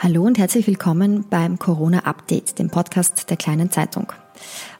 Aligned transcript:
Hallo 0.00 0.22
und 0.22 0.38
herzlich 0.38 0.68
willkommen 0.68 1.26
beim 1.28 1.58
Corona 1.58 2.04
Update, 2.04 2.60
dem 2.60 2.70
Podcast 2.70 3.30
der 3.30 3.36
kleinen 3.36 3.72
Zeitung. 3.72 4.12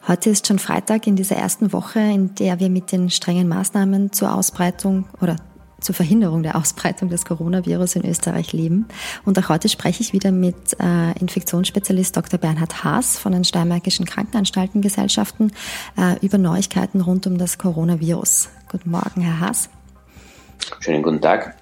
Heute 0.07 0.31
ist 0.31 0.47
schon 0.47 0.61
Freitag 0.61 1.09
in 1.09 1.17
dieser 1.17 1.35
ersten 1.35 1.73
Woche, 1.73 1.99
in 1.99 2.37
der 2.37 2.61
wir 2.61 2.71
mit 2.71 2.93
den 2.93 3.11
strengen 3.11 3.49
Maßnahmen 3.49 4.13
zur 4.13 4.33
Ausbreitung 4.33 5.09
oder 5.21 5.35
zur 5.81 5.97
Verhinderung 5.97 6.45
der 6.45 6.55
Ausbreitung 6.55 7.09
des 7.09 7.25
Coronavirus 7.25 7.97
in 7.97 8.09
Österreich 8.09 8.53
leben. 8.53 8.87
Und 9.25 9.37
auch 9.41 9.49
heute 9.49 9.69
spreche 9.69 10.05
ich 10.05 10.13
wieder 10.13 10.31
mit 10.31 10.79
äh, 10.79 11.19
Infektionsspezialist 11.19 12.17
Dr. 12.17 12.39
Bernhard 12.39 12.85
Haas 12.85 13.19
von 13.19 13.33
den 13.33 13.43
Steiermärkischen 13.43 14.07
Krankenanstaltengesellschaften 14.07 15.51
äh, 15.97 16.25
über 16.25 16.39
Neuigkeiten 16.39 17.01
rund 17.01 17.27
um 17.27 17.39
das 17.39 17.59
Coronavirus. 17.59 18.51
Guten 18.71 18.93
Morgen, 18.93 19.21
Herr 19.23 19.41
Haas. 19.41 19.69
Schönen 20.79 21.03
guten 21.03 21.21
Tag. 21.21 21.58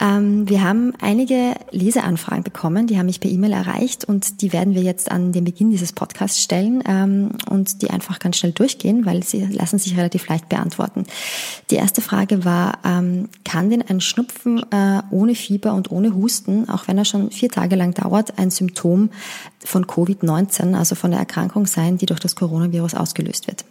Ähm, 0.00 0.48
wir 0.48 0.62
haben 0.62 0.92
einige 1.00 1.54
Leseanfragen 1.70 2.42
bekommen, 2.42 2.86
die 2.86 2.98
haben 2.98 3.06
mich 3.06 3.20
per 3.20 3.30
E-Mail 3.30 3.52
erreicht 3.52 4.04
und 4.04 4.42
die 4.42 4.52
werden 4.52 4.74
wir 4.74 4.82
jetzt 4.82 5.10
an 5.10 5.32
den 5.32 5.44
Beginn 5.44 5.70
dieses 5.70 5.92
Podcasts 5.92 6.42
stellen 6.42 6.82
ähm, 6.86 7.30
und 7.48 7.80
die 7.82 7.90
einfach 7.90 8.18
ganz 8.18 8.36
schnell 8.36 8.52
durchgehen, 8.52 9.06
weil 9.06 9.22
sie 9.22 9.44
lassen 9.44 9.78
sich 9.78 9.96
relativ 9.96 10.28
leicht 10.28 10.48
beantworten. 10.48 11.04
Die 11.70 11.76
erste 11.76 12.02
Frage 12.02 12.44
war, 12.44 12.78
ähm, 12.84 13.28
kann 13.44 13.70
denn 13.70 13.82
ein 13.82 14.00
Schnupfen 14.00 14.60
äh, 14.70 15.02
ohne 15.10 15.34
Fieber 15.34 15.72
und 15.72 15.90
ohne 15.90 16.14
Husten, 16.14 16.68
auch 16.68 16.88
wenn 16.88 16.98
er 16.98 17.04
schon 17.04 17.30
vier 17.30 17.50
Tage 17.50 17.76
lang 17.76 17.94
dauert, 17.94 18.38
ein 18.38 18.50
Symptom 18.50 19.10
von 19.64 19.86
Covid-19, 19.86 20.74
also 20.74 20.94
von 20.94 21.10
der 21.10 21.20
Erkrankung 21.20 21.66
sein, 21.66 21.96
die 21.96 22.06
durch 22.06 22.20
das 22.20 22.36
Coronavirus 22.36 22.94
ausgelöst 22.94 23.46
wird? 23.46 23.64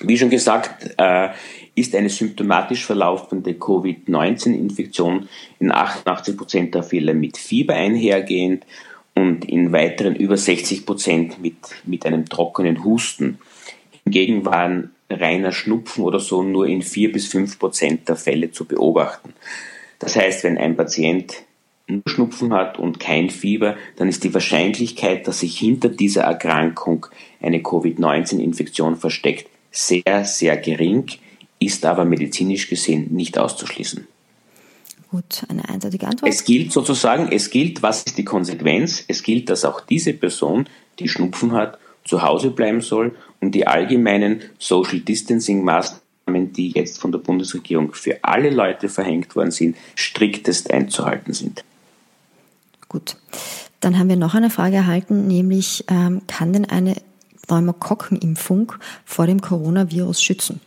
Wie 0.00 0.18
schon 0.18 0.30
gesagt, 0.30 0.94
äh, 0.96 1.28
ist 1.74 1.94
eine 1.94 2.08
symptomatisch 2.08 2.84
verlaufende 2.84 3.54
Covid-19-Infektion 3.54 5.28
in 5.58 5.72
88 5.72 6.36
Prozent 6.36 6.74
der 6.74 6.82
Fälle 6.82 7.14
mit 7.14 7.36
Fieber 7.36 7.74
einhergehend 7.74 8.64
und 9.14 9.44
in 9.44 9.72
weiteren 9.72 10.16
über 10.16 10.36
60 10.36 10.86
Prozent 10.86 11.40
mit, 11.40 11.56
mit 11.84 12.04
einem 12.06 12.26
trockenen 12.28 12.84
Husten. 12.84 13.38
Hingegen 14.04 14.44
waren 14.44 14.90
reiner 15.10 15.52
Schnupfen 15.52 16.04
oder 16.04 16.20
so 16.20 16.42
nur 16.42 16.66
in 16.66 16.82
vier 16.82 17.12
bis 17.12 17.28
fünf 17.28 17.58
Prozent 17.58 18.08
der 18.08 18.16
Fälle 18.16 18.50
zu 18.50 18.64
beobachten. 18.64 19.34
Das 19.98 20.16
heißt, 20.16 20.44
wenn 20.44 20.58
ein 20.58 20.76
Patient 20.76 21.34
nur 21.86 22.02
Schnupfen 22.06 22.52
hat 22.52 22.78
und 22.78 22.98
kein 22.98 23.30
Fieber, 23.30 23.76
dann 23.96 24.08
ist 24.08 24.24
die 24.24 24.34
Wahrscheinlichkeit, 24.34 25.26
dass 25.28 25.40
sich 25.40 25.58
hinter 25.58 25.88
dieser 25.88 26.22
Erkrankung 26.22 27.06
eine 27.40 27.60
Covid-19-Infektion 27.60 28.96
versteckt, 28.96 29.51
sehr, 29.72 30.24
sehr 30.24 30.56
gering, 30.58 31.06
ist 31.58 31.84
aber 31.84 32.04
medizinisch 32.04 32.68
gesehen 32.68 33.08
nicht 33.10 33.38
auszuschließen. 33.38 34.06
Gut, 35.10 35.42
eine 35.48 35.68
eindeutige 35.68 36.06
Antwort. 36.06 36.30
Es 36.30 36.44
gilt 36.44 36.72
sozusagen, 36.72 37.30
es 37.32 37.50
gilt, 37.50 37.82
was 37.82 38.02
ist 38.04 38.16
die 38.16 38.24
Konsequenz? 38.24 39.04
Es 39.08 39.22
gilt, 39.22 39.50
dass 39.50 39.64
auch 39.64 39.80
diese 39.80 40.14
Person, 40.14 40.66
die 40.98 41.08
Schnupfen 41.08 41.52
hat, 41.52 41.78
zu 42.04 42.22
Hause 42.22 42.50
bleiben 42.50 42.80
soll 42.80 43.14
und 43.40 43.54
die 43.54 43.66
allgemeinen 43.66 44.42
Social 44.58 45.00
Distancing 45.00 45.64
Maßnahmen, 45.64 46.52
die 46.52 46.70
jetzt 46.70 46.98
von 46.98 47.12
der 47.12 47.18
Bundesregierung 47.18 47.92
für 47.92 48.24
alle 48.24 48.50
Leute 48.50 48.88
verhängt 48.88 49.36
worden 49.36 49.50
sind, 49.50 49.76
striktest 49.96 50.70
einzuhalten 50.70 51.34
sind. 51.34 51.62
Gut. 52.88 53.16
Dann 53.80 53.98
haben 53.98 54.08
wir 54.08 54.16
noch 54.16 54.34
eine 54.34 54.48
Frage 54.48 54.76
erhalten, 54.76 55.26
nämlich 55.26 55.84
ähm, 55.88 56.22
kann 56.26 56.52
denn 56.52 56.64
eine 56.64 56.96
Pneumokokkenimpfung 57.52 58.72
vor 59.04 59.26
dem 59.26 59.42
Coronavirus 59.42 60.22
schützen? 60.22 60.60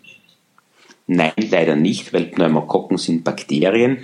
Nein, 1.08 1.34
leider 1.38 1.76
nicht, 1.76 2.14
weil 2.14 2.26
Pneumokokken 2.26 2.98
sind 2.98 3.24
Bakterien 3.24 3.98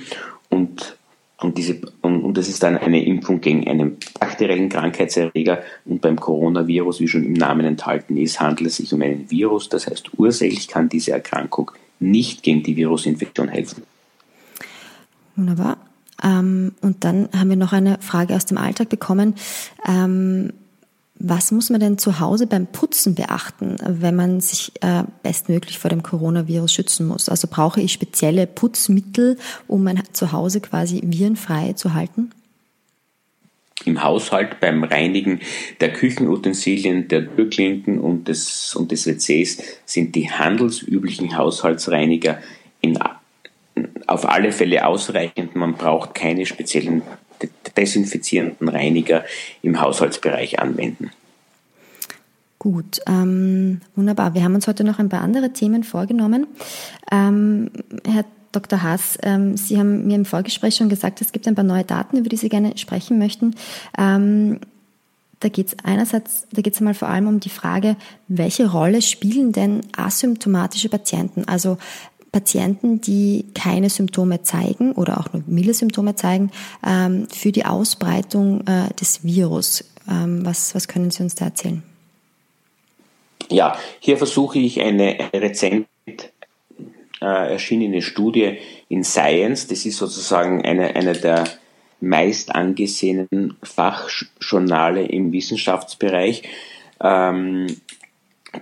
und, 0.50 0.98
und, 1.38 1.58
diese, 1.58 1.80
und, 2.02 2.24
und 2.24 2.38
das 2.38 2.48
ist 2.48 2.64
dann 2.64 2.78
eine 2.78 3.04
Impfung 3.04 3.40
gegen 3.40 3.68
einen 3.68 3.98
bakteriellen 4.20 4.70
Krankheitserreger 4.70 5.62
und 5.86 6.02
beim 6.02 6.20
Coronavirus, 6.20 7.00
wie 7.02 7.08
schon 7.08 7.24
im 7.24 7.34
Namen 7.34 7.66
enthalten 7.66 8.18
ist, 8.18 8.40
handelt 8.40 8.70
es 8.70 8.78
sich 8.78 8.92
um 8.94 9.02
einen 9.02 9.30
Virus, 9.30 9.70
das 9.70 9.88
heißt 9.88 10.12
ursächlich 10.18 10.68
kann 10.68 10.90
diese 10.90 11.12
Erkrankung 11.12 11.72
nicht 12.00 12.42
gegen 12.42 12.64
die 12.64 12.76
Virusinfektion 12.76 13.48
helfen. 13.48 13.84
Wunderbar. 15.36 15.78
Ähm, 16.24 16.74
und 16.82 17.04
dann 17.04 17.30
haben 17.36 17.50
wir 17.50 17.58
noch 17.58 17.74
eine 17.74 18.00
Frage 18.00 18.36
aus 18.36 18.46
dem 18.46 18.58
Alltag 18.58 18.90
bekommen. 18.90 19.36
Ähm, 19.88 20.54
was 21.24 21.52
muss 21.52 21.70
man 21.70 21.80
denn 21.80 21.98
zu 21.98 22.20
Hause 22.20 22.48
beim 22.48 22.66
Putzen 22.66 23.14
beachten, 23.16 23.76
wenn 23.86 24.16
man 24.16 24.42
sich 24.42 24.72
äh, 24.82 25.04
bestmöglich 25.22 25.78
vor 25.78 25.90
dem 25.90 26.02
Coronavirus 26.02 26.74
schützen 26.74 27.08
muss? 27.08 27.30
Also 27.30 27.48
brauche 27.50 27.80
ich 27.80 27.94
spezielle 27.94 28.48
Putzmittel, 28.48 29.38
um 29.68 29.84
mein 29.84 30.02
Zuhause 30.14 30.62
quasi 30.62 31.02
virenfrei 31.04 31.74
zu 31.74 31.94
halten? 31.94 32.32
Im 33.86 34.04
Haushalt 34.04 34.60
beim 34.60 34.84
Reinigen 34.84 35.40
der 35.80 35.94
Küchenutensilien, 35.94 37.08
der 37.08 37.36
Türklinken 37.36 38.00
und 38.00 38.28
des, 38.28 38.76
und 38.76 38.92
des 38.92 39.06
WCs 39.06 39.64
sind 39.86 40.16
die 40.16 40.30
handelsüblichen 40.30 41.38
Haushaltsreiniger 41.38 42.40
in, 42.82 42.98
auf 44.08 44.28
alle 44.28 44.52
Fälle 44.52 44.86
ausreichend. 44.86 45.56
Man 45.56 45.74
braucht 45.74 46.16
keine 46.16 46.46
speziellen 46.46 47.02
desinfizierenden 47.78 48.70
Reiniger 48.70 49.24
im 49.62 49.80
Haushaltsbereich 49.80 50.60
anwenden. 50.60 51.12
Gut, 52.60 53.00
ähm, 53.08 53.82
wunderbar. 53.96 54.36
Wir 54.36 54.44
haben 54.44 54.54
uns 54.54 54.68
heute 54.68 54.84
noch 54.84 55.00
ein 55.00 55.10
paar 55.10 55.22
andere 55.22 55.52
Themen 55.52 55.84
vorgenommen. 55.84 56.46
Ähm, 57.12 57.72
Herr 58.06 58.24
Dr. 58.52 58.84
Haas, 58.84 59.18
ähm, 59.24 59.58
Sie 59.58 59.80
haben 59.80 60.06
mir 60.06 60.16
im 60.16 60.26
Vorgespräch 60.26 60.76
schon 60.76 60.90
gesagt, 60.90 61.22
es 61.22 61.32
gibt 61.32 61.48
ein 61.48 61.56
paar 61.56 61.64
neue 61.64 61.84
Daten, 61.84 62.18
über 62.18 62.30
die 62.30 62.38
Sie 62.38 62.50
gerne 62.50 62.78
sprechen 62.78 63.18
möchten. 63.18 63.56
Ähm, 63.98 64.60
da 65.40 65.50
geht 65.50 65.70
es 65.70 65.76
einerseits, 65.84 66.48
da 66.52 66.62
geht 66.62 66.76
es 66.76 66.80
einmal 66.80 66.94
vor 66.94 67.10
allem 67.10 67.28
um 67.28 67.40
die 67.40 67.50
Frage, 67.50 67.96
welche 68.28 68.70
Rolle 68.70 69.02
spielen 69.02 69.52
denn 69.52 69.82
asymptomatische 69.98 70.88
Patienten? 70.88 71.48
Also 71.48 71.80
Patienten, 72.32 73.02
die 73.02 73.46
keine 73.54 73.90
Symptome 73.90 74.42
zeigen 74.42 74.94
oder 74.94 75.20
auch 75.20 75.34
nur 75.34 75.44
milde 75.48 75.74
Symptome 75.74 76.16
zeigen, 76.16 76.52
ähm, 76.86 77.28
für 77.30 77.52
die 77.52 77.66
Ausbreitung 77.66 78.62
äh, 78.68 78.94
des 79.00 79.24
Virus. 79.24 79.84
Ähm, 80.10 80.46
was, 80.46 80.74
was 80.74 80.88
können 80.88 81.12
Sie 81.12 81.24
uns 81.24 81.36
da 81.36 81.46
erzählen? 81.46 81.84
Ja, 83.50 83.78
hier 84.00 84.18
versuche 84.18 84.60
ich 84.60 84.80
eine 84.82 85.18
rezent 85.34 85.88
äh, 87.22 87.52
erschienene 87.52 88.02
Studie 88.02 88.58
in 88.88 89.04
Science, 89.04 89.68
das 89.68 89.86
ist 89.86 89.98
sozusagen 89.98 90.64
eine, 90.64 90.96
eine 90.96 91.14
der 91.14 91.44
meist 92.00 92.56
angesehenen 92.56 93.58
Fachjournale 93.62 95.04
im 95.04 95.32
Wissenschaftsbereich, 95.32 96.44
ähm, 97.00 97.68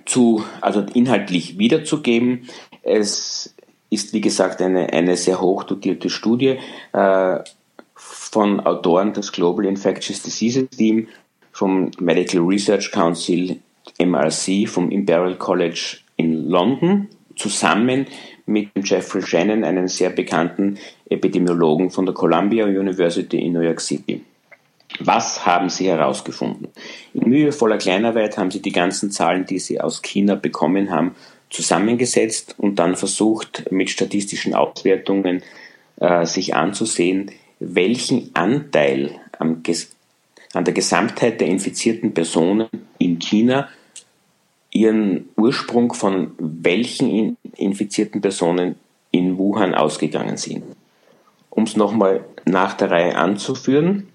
zu, 0.05 0.43
also 0.59 0.81
inhaltlich 0.93 1.57
wiederzugeben. 1.57 2.49
Es 2.83 3.55
ist, 3.89 4.13
wie 4.13 4.21
gesagt, 4.21 4.61
eine, 4.61 4.91
eine 4.93 5.17
sehr 5.17 5.41
hoch 5.41 5.63
dotierte 5.63 6.09
Studie 6.09 6.57
äh, 6.93 7.39
von 7.95 8.59
Autoren 8.59 9.13
des 9.13 9.31
Global 9.31 9.65
Infectious 9.65 10.21
Diseases 10.21 10.69
Team 10.69 11.07
vom 11.51 11.91
Medical 11.99 12.41
Research 12.41 12.91
Council 12.91 13.59
MRC 13.99 14.67
vom 14.67 14.91
Imperial 14.91 15.35
College 15.35 15.97
in 16.15 16.49
London 16.49 17.07
zusammen 17.35 18.05
mit 18.45 18.69
Jeffrey 18.83 19.21
Shannon, 19.21 19.63
einem 19.63 19.87
sehr 19.87 20.09
bekannten 20.09 20.77
Epidemiologen 21.09 21.89
von 21.89 22.05
der 22.05 22.13
Columbia 22.13 22.65
University 22.65 23.39
in 23.39 23.53
New 23.53 23.61
York 23.61 23.79
City. 23.79 24.23
Was 24.99 25.45
haben 25.45 25.69
sie 25.69 25.87
herausgefunden? 25.87 26.67
In 27.13 27.29
mühevoller 27.29 27.77
Kleinarbeit 27.77 28.37
haben 28.37 28.51
sie 28.51 28.61
die 28.61 28.71
ganzen 28.71 29.11
Zahlen, 29.11 29.45
die 29.45 29.59
sie 29.59 29.79
aus 29.79 30.01
China 30.01 30.35
bekommen 30.35 30.91
haben, 30.91 31.15
zusammengesetzt 31.49 32.55
und 32.57 32.77
dann 32.77 32.95
versucht, 32.95 33.71
mit 33.71 33.89
statistischen 33.89 34.53
Auswertungen 34.53 35.43
äh, 35.99 36.25
sich 36.25 36.55
anzusehen, 36.55 37.31
welchen 37.59 38.31
Anteil 38.35 39.19
am, 39.37 39.63
an 40.53 40.65
der 40.65 40.73
Gesamtheit 40.73 41.41
der 41.41 41.47
infizierten 41.47 42.13
Personen 42.13 42.67
in 42.97 43.19
China 43.19 43.67
ihren 44.71 45.29
Ursprung 45.35 45.93
von 45.93 46.31
welchen 46.37 47.37
infizierten 47.55 48.21
Personen 48.21 48.75
in 49.11 49.37
Wuhan 49.37 49.73
ausgegangen 49.73 50.37
sind. 50.37 50.63
Um 51.49 51.63
es 51.63 51.75
nochmal 51.75 52.23
nach 52.45 52.75
der 52.75 52.91
Reihe 52.91 53.15
anzuführen, 53.15 54.07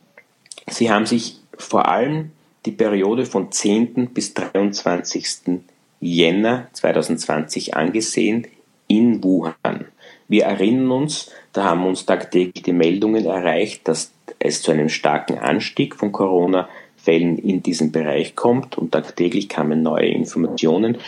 sie 0.68 0.90
haben 0.90 1.06
sich 1.06 1.40
vor 1.58 1.88
allem 1.88 2.30
die 2.64 2.70
Periode 2.70 3.26
von 3.26 3.50
10. 3.52 4.10
bis 4.14 4.34
23. 4.34 5.60
Jänner 6.04 6.68
2020 6.74 7.74
angesehen 7.74 8.46
in 8.88 9.24
Wuhan. 9.24 9.86
Wir 10.28 10.44
erinnern 10.44 10.90
uns, 10.90 11.30
da 11.54 11.64
haben 11.64 11.86
uns 11.86 12.04
tagtäglich 12.04 12.62
die 12.62 12.74
Meldungen 12.74 13.24
erreicht, 13.24 13.88
dass 13.88 14.12
es 14.38 14.60
zu 14.60 14.70
einem 14.70 14.90
starken 14.90 15.38
Anstieg 15.38 15.96
von 15.96 16.12
Corona 16.12 16.68
Fällen 16.96 17.38
in 17.38 17.62
diesem 17.62 17.90
Bereich 17.90 18.36
kommt 18.36 18.76
und 18.76 18.92
tagtäglich 18.92 19.48
kamen 19.48 19.82
neue 19.82 20.08
Informationen. 20.08 20.98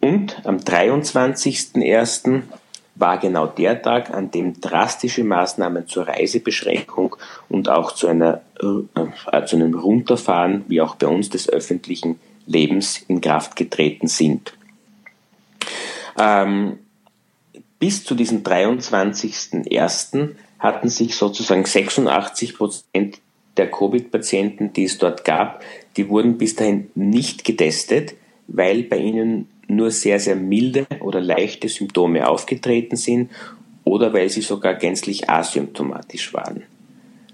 Und 0.00 0.44
am 0.44 0.56
23.01. 0.56 2.42
war 2.96 3.18
genau 3.18 3.46
der 3.46 3.82
Tag, 3.82 4.10
an 4.10 4.32
dem 4.32 4.60
drastische 4.60 5.22
Maßnahmen 5.22 5.86
zur 5.86 6.08
Reisebeschränkung 6.08 7.16
und 7.48 7.68
auch 7.68 7.92
zu, 7.92 8.08
einer, 8.08 8.42
äh, 8.60 9.44
zu 9.46 9.56
einem 9.56 9.74
Runterfahren, 9.74 10.64
wie 10.68 10.80
auch 10.80 10.96
bei 10.96 11.06
uns, 11.06 11.30
des 11.30 11.48
öffentlichen 11.48 12.18
Lebens 12.46 13.04
in 13.08 13.20
Kraft 13.20 13.56
getreten 13.56 14.06
sind. 14.06 14.54
Ähm, 16.18 16.78
bis 17.78 18.04
zu 18.04 18.14
diesem 18.14 18.42
23.01. 18.42 20.30
hatten 20.58 20.88
sich 20.88 21.16
sozusagen 21.16 21.64
86 21.64 22.56
Prozent 22.56 23.20
der 23.56 23.70
Covid-Patienten, 23.70 24.72
die 24.72 24.84
es 24.84 24.98
dort 24.98 25.24
gab, 25.24 25.62
die 25.96 26.08
wurden 26.08 26.38
bis 26.38 26.56
dahin 26.56 26.90
nicht 26.94 27.44
getestet, 27.44 28.14
weil 28.48 28.82
bei 28.82 28.98
ihnen 28.98 29.48
nur 29.68 29.90
sehr, 29.90 30.20
sehr 30.20 30.36
milde 30.36 30.86
oder 31.00 31.20
leichte 31.20 31.68
Symptome 31.68 32.28
aufgetreten 32.28 32.96
sind 32.96 33.30
oder 33.84 34.12
weil 34.12 34.28
sie 34.28 34.42
sogar 34.42 34.74
gänzlich 34.74 35.30
asymptomatisch 35.30 36.34
waren. 36.34 36.64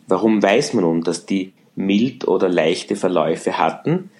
Warum 0.06 0.42
weiß 0.42 0.74
man 0.74 0.84
nun, 0.84 1.02
dass 1.02 1.26
die 1.26 1.52
mild 1.76 2.26
oder 2.26 2.48
leichte 2.48 2.96
Verläufe 2.96 3.58
hatten? 3.58 4.10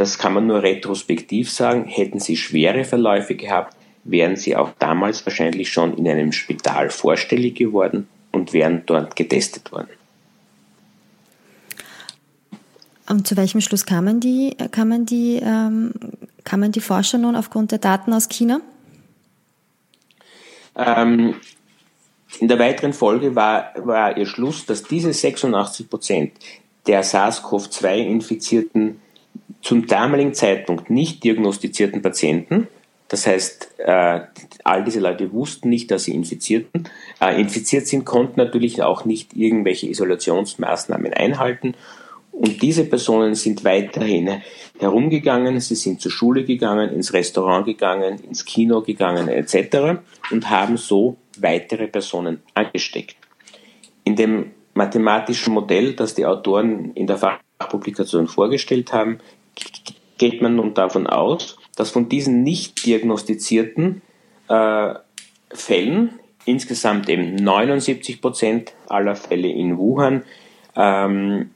Das 0.00 0.16
kann 0.16 0.32
man 0.32 0.46
nur 0.46 0.62
retrospektiv 0.62 1.50
sagen. 1.50 1.84
Hätten 1.84 2.20
sie 2.20 2.38
schwere 2.38 2.84
Verläufe 2.84 3.34
gehabt, 3.34 3.76
wären 4.02 4.36
sie 4.36 4.56
auch 4.56 4.70
damals 4.78 5.26
wahrscheinlich 5.26 5.70
schon 5.70 5.94
in 5.94 6.08
einem 6.08 6.32
Spital 6.32 6.88
vorstellig 6.88 7.56
geworden 7.56 8.08
und 8.32 8.54
wären 8.54 8.84
dort 8.86 9.14
getestet 9.14 9.70
worden. 9.72 9.90
Und 13.10 13.28
zu 13.28 13.36
welchem 13.36 13.60
Schluss 13.60 13.84
kamen 13.84 14.20
die, 14.20 14.56
kamen 14.70 15.04
die, 15.04 15.38
ähm, 15.44 15.92
kamen 16.44 16.72
die 16.72 16.80
Forscher 16.80 17.18
nun 17.18 17.36
aufgrund 17.36 17.70
der 17.72 17.78
Daten 17.78 18.14
aus 18.14 18.30
China? 18.30 18.62
Ähm, 20.76 21.34
in 22.38 22.48
der 22.48 22.58
weiteren 22.58 22.94
Folge 22.94 23.36
war, 23.36 23.74
war 23.76 24.16
ihr 24.16 24.24
Schluss, 24.24 24.64
dass 24.64 24.82
diese 24.82 25.12
86 25.12 25.90
Prozent 25.90 26.32
der 26.86 27.04
SARS-CoV-2-infizierten 27.04 28.94
zum 29.62 29.86
damaligen 29.86 30.34
Zeitpunkt 30.34 30.90
nicht 30.90 31.24
diagnostizierten 31.24 32.02
Patienten, 32.02 32.68
das 33.08 33.26
heißt, 33.26 33.74
äh, 33.78 34.20
all 34.62 34.84
diese 34.84 35.00
Leute 35.00 35.32
wussten 35.32 35.68
nicht, 35.68 35.90
dass 35.90 36.04
sie 36.04 36.14
infizierten, 36.14 36.88
äh, 37.20 37.40
infiziert 37.40 37.86
sind, 37.88 38.04
konnten 38.04 38.38
natürlich 38.38 38.82
auch 38.82 39.04
nicht 39.04 39.34
irgendwelche 39.36 39.88
Isolationsmaßnahmen 39.88 41.12
einhalten 41.12 41.74
und 42.40 42.62
diese 42.62 42.84
Personen 42.84 43.34
sind 43.34 43.64
weiterhin 43.64 44.40
herumgegangen, 44.78 45.60
sie 45.60 45.74
sind 45.74 46.00
zur 46.00 46.10
Schule 46.10 46.44
gegangen, 46.44 46.90
ins 46.90 47.12
Restaurant 47.12 47.66
gegangen, 47.66 48.18
ins 48.26 48.46
Kino 48.46 48.80
gegangen 48.80 49.28
etc. 49.28 50.00
und 50.30 50.48
haben 50.48 50.76
so 50.76 51.16
weitere 51.38 51.86
Personen 51.86 52.40
angesteckt. 52.54 53.16
In 54.04 54.16
dem 54.16 54.52
mathematischen 54.72 55.52
Modell, 55.52 55.92
das 55.92 56.14
die 56.14 56.24
Autoren 56.24 56.92
in 56.94 57.06
der 57.06 57.18
Fachpublikation 57.18 58.26
vorgestellt 58.26 58.92
haben, 58.92 59.18
geht 60.18 60.42
man 60.42 60.56
nun 60.56 60.74
davon 60.74 61.06
aus, 61.06 61.56
dass 61.76 61.90
von 61.90 62.08
diesen 62.08 62.42
nicht 62.42 62.84
diagnostizierten 62.84 64.02
äh, 64.48 64.94
Fällen, 65.52 66.18
insgesamt 66.44 67.08
eben 67.08 67.36
79 67.36 68.20
Prozent 68.20 68.72
aller 68.88 69.16
Fälle 69.16 69.48
in 69.48 69.78
Wuhan, 69.78 70.24
ähm, 70.76 71.50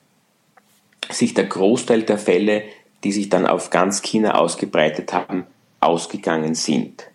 sich 1.10 1.34
der 1.34 1.44
Großteil 1.44 2.02
der 2.02 2.18
Fälle, 2.18 2.62
die 3.04 3.12
sich 3.12 3.28
dann 3.28 3.46
auf 3.46 3.70
ganz 3.70 4.02
China 4.02 4.36
ausgebreitet 4.36 5.12
haben, 5.12 5.46
ausgegangen 5.80 6.54
sind. 6.54 7.10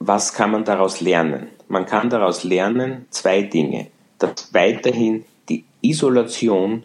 Was 0.00 0.32
kann 0.32 0.50
man 0.50 0.64
daraus 0.64 1.00
lernen? 1.00 1.48
Man 1.68 1.86
kann 1.86 2.10
daraus 2.10 2.44
lernen 2.44 3.06
zwei 3.10 3.42
Dinge. 3.42 3.88
Dass 4.18 4.52
weiterhin 4.52 5.24
die 5.48 5.64
Isolation 5.80 6.82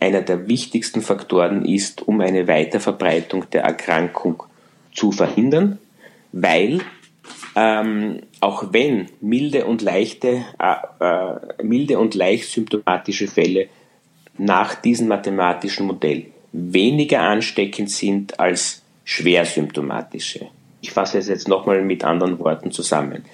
einer 0.00 0.22
der 0.22 0.48
wichtigsten 0.48 1.02
Faktoren 1.02 1.64
ist, 1.64 2.06
um 2.06 2.20
eine 2.20 2.46
Weiterverbreitung 2.46 3.50
der 3.50 3.62
Erkrankung 3.62 4.42
zu 4.94 5.12
verhindern, 5.12 5.78
weil 6.32 6.80
ähm, 7.56 8.20
auch 8.40 8.72
wenn 8.72 9.08
milde 9.20 9.66
und 9.66 9.82
leichte, 9.82 10.44
äh, 10.58 11.04
äh, 11.04 11.62
milde 11.62 11.98
und 11.98 12.14
leicht 12.14 12.50
symptomatische 12.50 13.26
Fälle 13.26 13.68
nach 14.36 14.76
diesem 14.76 15.08
mathematischen 15.08 15.86
Modell 15.86 16.26
weniger 16.52 17.20
ansteckend 17.20 17.90
sind 17.90 18.38
als 18.38 18.82
schwersymptomatische. 19.04 20.46
Ich 20.80 20.92
fasse 20.92 21.18
es 21.18 21.28
jetzt 21.28 21.48
nochmal 21.48 21.82
mit 21.82 22.04
anderen 22.04 22.38
Worten 22.38 22.70
zusammen. 22.70 23.24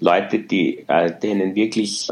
Leute, 0.00 0.38
die, 0.38 0.84
äh, 0.88 1.12
denen 1.18 1.54
wirklich 1.54 2.08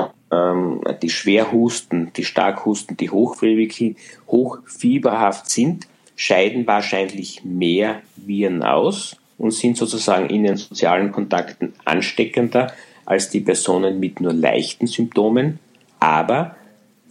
die 1.03 1.11
schwer 1.11 1.53
husten, 1.53 2.11
die 2.17 2.25
stark 2.25 2.65
husten, 2.65 2.97
die 2.97 3.11
hochfieberhaft 3.11 5.51
sind, 5.51 5.87
scheiden 6.17 6.67
wahrscheinlich 6.67 7.45
mehr 7.45 8.01
Viren 8.17 8.63
aus 8.63 9.17
und 9.39 9.51
sind 9.53 9.77
sozusagen 9.77 10.31
in 10.31 10.45
den 10.45 10.57
sozialen 10.57 11.13
Kontakten 11.13 11.75
ansteckender 11.85 12.73
als 13.05 13.29
die 13.31 13.41
Personen 13.41 14.01
mit 14.01 14.21
nur 14.21 14.33
leichten 14.33 14.87
Symptomen, 14.87 15.59
aber 16.01 16.57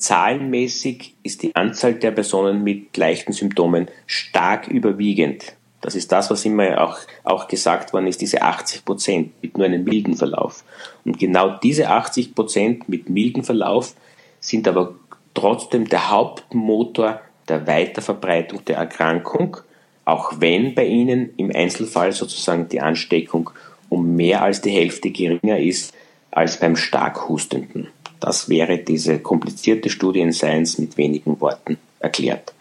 Zahlenmäßig 0.01 1.13
ist 1.21 1.43
die 1.43 1.55
Anzahl 1.55 1.93
der 1.93 2.09
Personen 2.09 2.63
mit 2.63 2.97
leichten 2.97 3.33
Symptomen 3.33 3.87
stark 4.07 4.67
überwiegend. 4.67 5.53
Das 5.81 5.95
ist 5.95 6.11
das, 6.11 6.29
was 6.29 6.45
immer 6.45 6.79
auch, 6.81 6.97
auch 7.23 7.47
gesagt 7.47 7.91
worden 7.91 8.07
ist, 8.07 8.21
diese 8.21 8.43
80 8.43 8.85
Prozent 8.85 9.31
mit 9.41 9.57
nur 9.57 9.65
einem 9.65 9.83
milden 9.83 10.15
Verlauf. 10.15 10.63
Und 11.03 11.17
genau 11.17 11.57
diese 11.57 11.89
80 11.89 12.35
Prozent 12.35 12.87
mit 12.87 13.09
milden 13.09 13.43
Verlauf 13.43 13.95
sind 14.39 14.67
aber 14.67 14.95
trotzdem 15.33 15.87
der 15.87 16.11
Hauptmotor 16.11 17.21
der 17.47 17.65
Weiterverbreitung 17.65 18.63
der 18.65 18.77
Erkrankung, 18.77 19.57
auch 20.05 20.33
wenn 20.39 20.75
bei 20.75 20.85
ihnen 20.85 21.31
im 21.37 21.51
Einzelfall 21.53 22.11
sozusagen 22.11 22.69
die 22.69 22.81
Ansteckung 22.81 23.49
um 23.89 24.15
mehr 24.15 24.41
als 24.41 24.61
die 24.61 24.71
Hälfte 24.71 25.09
geringer 25.09 25.59
ist 25.59 25.93
als 26.31 26.59
beim 26.59 26.75
stark 26.75 27.27
Hustenden. 27.27 27.87
Das 28.19 28.47
wäre 28.49 28.77
diese 28.77 29.19
komplizierte 29.19 29.89
Studie 29.89 30.21
in 30.21 30.31
Science 30.31 30.77
mit 30.77 30.97
wenigen 30.97 31.41
Worten 31.41 31.77
erklärt. 31.99 32.53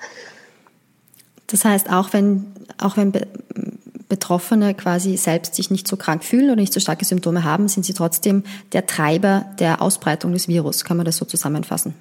Das 1.51 1.65
heißt, 1.65 1.91
auch 1.91 2.13
wenn, 2.13 2.47
auch 2.79 2.97
wenn 2.97 3.13
Betroffene 4.09 4.75
quasi 4.75 5.17
selbst 5.17 5.55
sich 5.55 5.71
nicht 5.71 5.87
so 5.89 5.97
krank 5.97 6.25
fühlen 6.25 6.47
oder 6.47 6.61
nicht 6.61 6.73
so 6.73 6.81
starke 6.81 7.05
Symptome 7.05 7.45
haben, 7.45 7.69
sind 7.69 7.85
sie 7.85 7.95
trotzdem 7.95 8.45
der 8.73 8.87
Treiber 8.87 9.47
der 9.59 9.81
Ausbreitung 9.81 10.33
des 10.33 10.49
Virus. 10.49 10.85
Kann 10.85 10.97
man 10.97 11.07
das 11.07 11.17
so 11.17 11.25
zusammenfassen? 11.25 11.95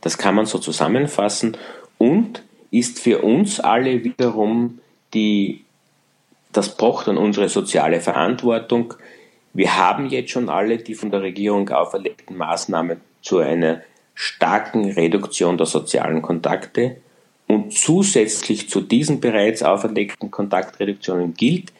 Das 0.00 0.18
kann 0.18 0.34
man 0.34 0.46
so 0.46 0.58
zusammenfassen 0.58 1.56
und 1.98 2.42
ist 2.70 2.98
für 2.98 3.22
uns 3.22 3.60
alle 3.60 4.04
wiederum 4.04 4.80
die, 5.14 5.64
das 6.52 6.76
pocht 6.76 7.08
an 7.08 7.16
unsere 7.16 7.48
soziale 7.48 8.00
Verantwortung, 8.00 8.94
wir 9.56 9.74
haben 9.78 10.10
jetzt 10.10 10.32
schon 10.32 10.50
alle 10.50 10.76
die 10.76 10.94
von 10.94 11.10
der 11.10 11.22
Regierung 11.22 11.70
auferlegten 11.70 12.36
Maßnahmen 12.36 13.00
zu 13.22 13.38
einer 13.38 13.80
starken 14.14 14.90
Reduktion 14.90 15.56
der 15.56 15.66
sozialen 15.66 16.20
Kontakte 16.20 16.96
und 17.48 17.72
zusätzlich 17.72 18.68
zu 18.68 18.80
diesen 18.80 19.20
bereits 19.20 19.62
auferlegten 19.62 20.30
Kontaktreduktionen 20.30 21.34
gilt, 21.34 21.72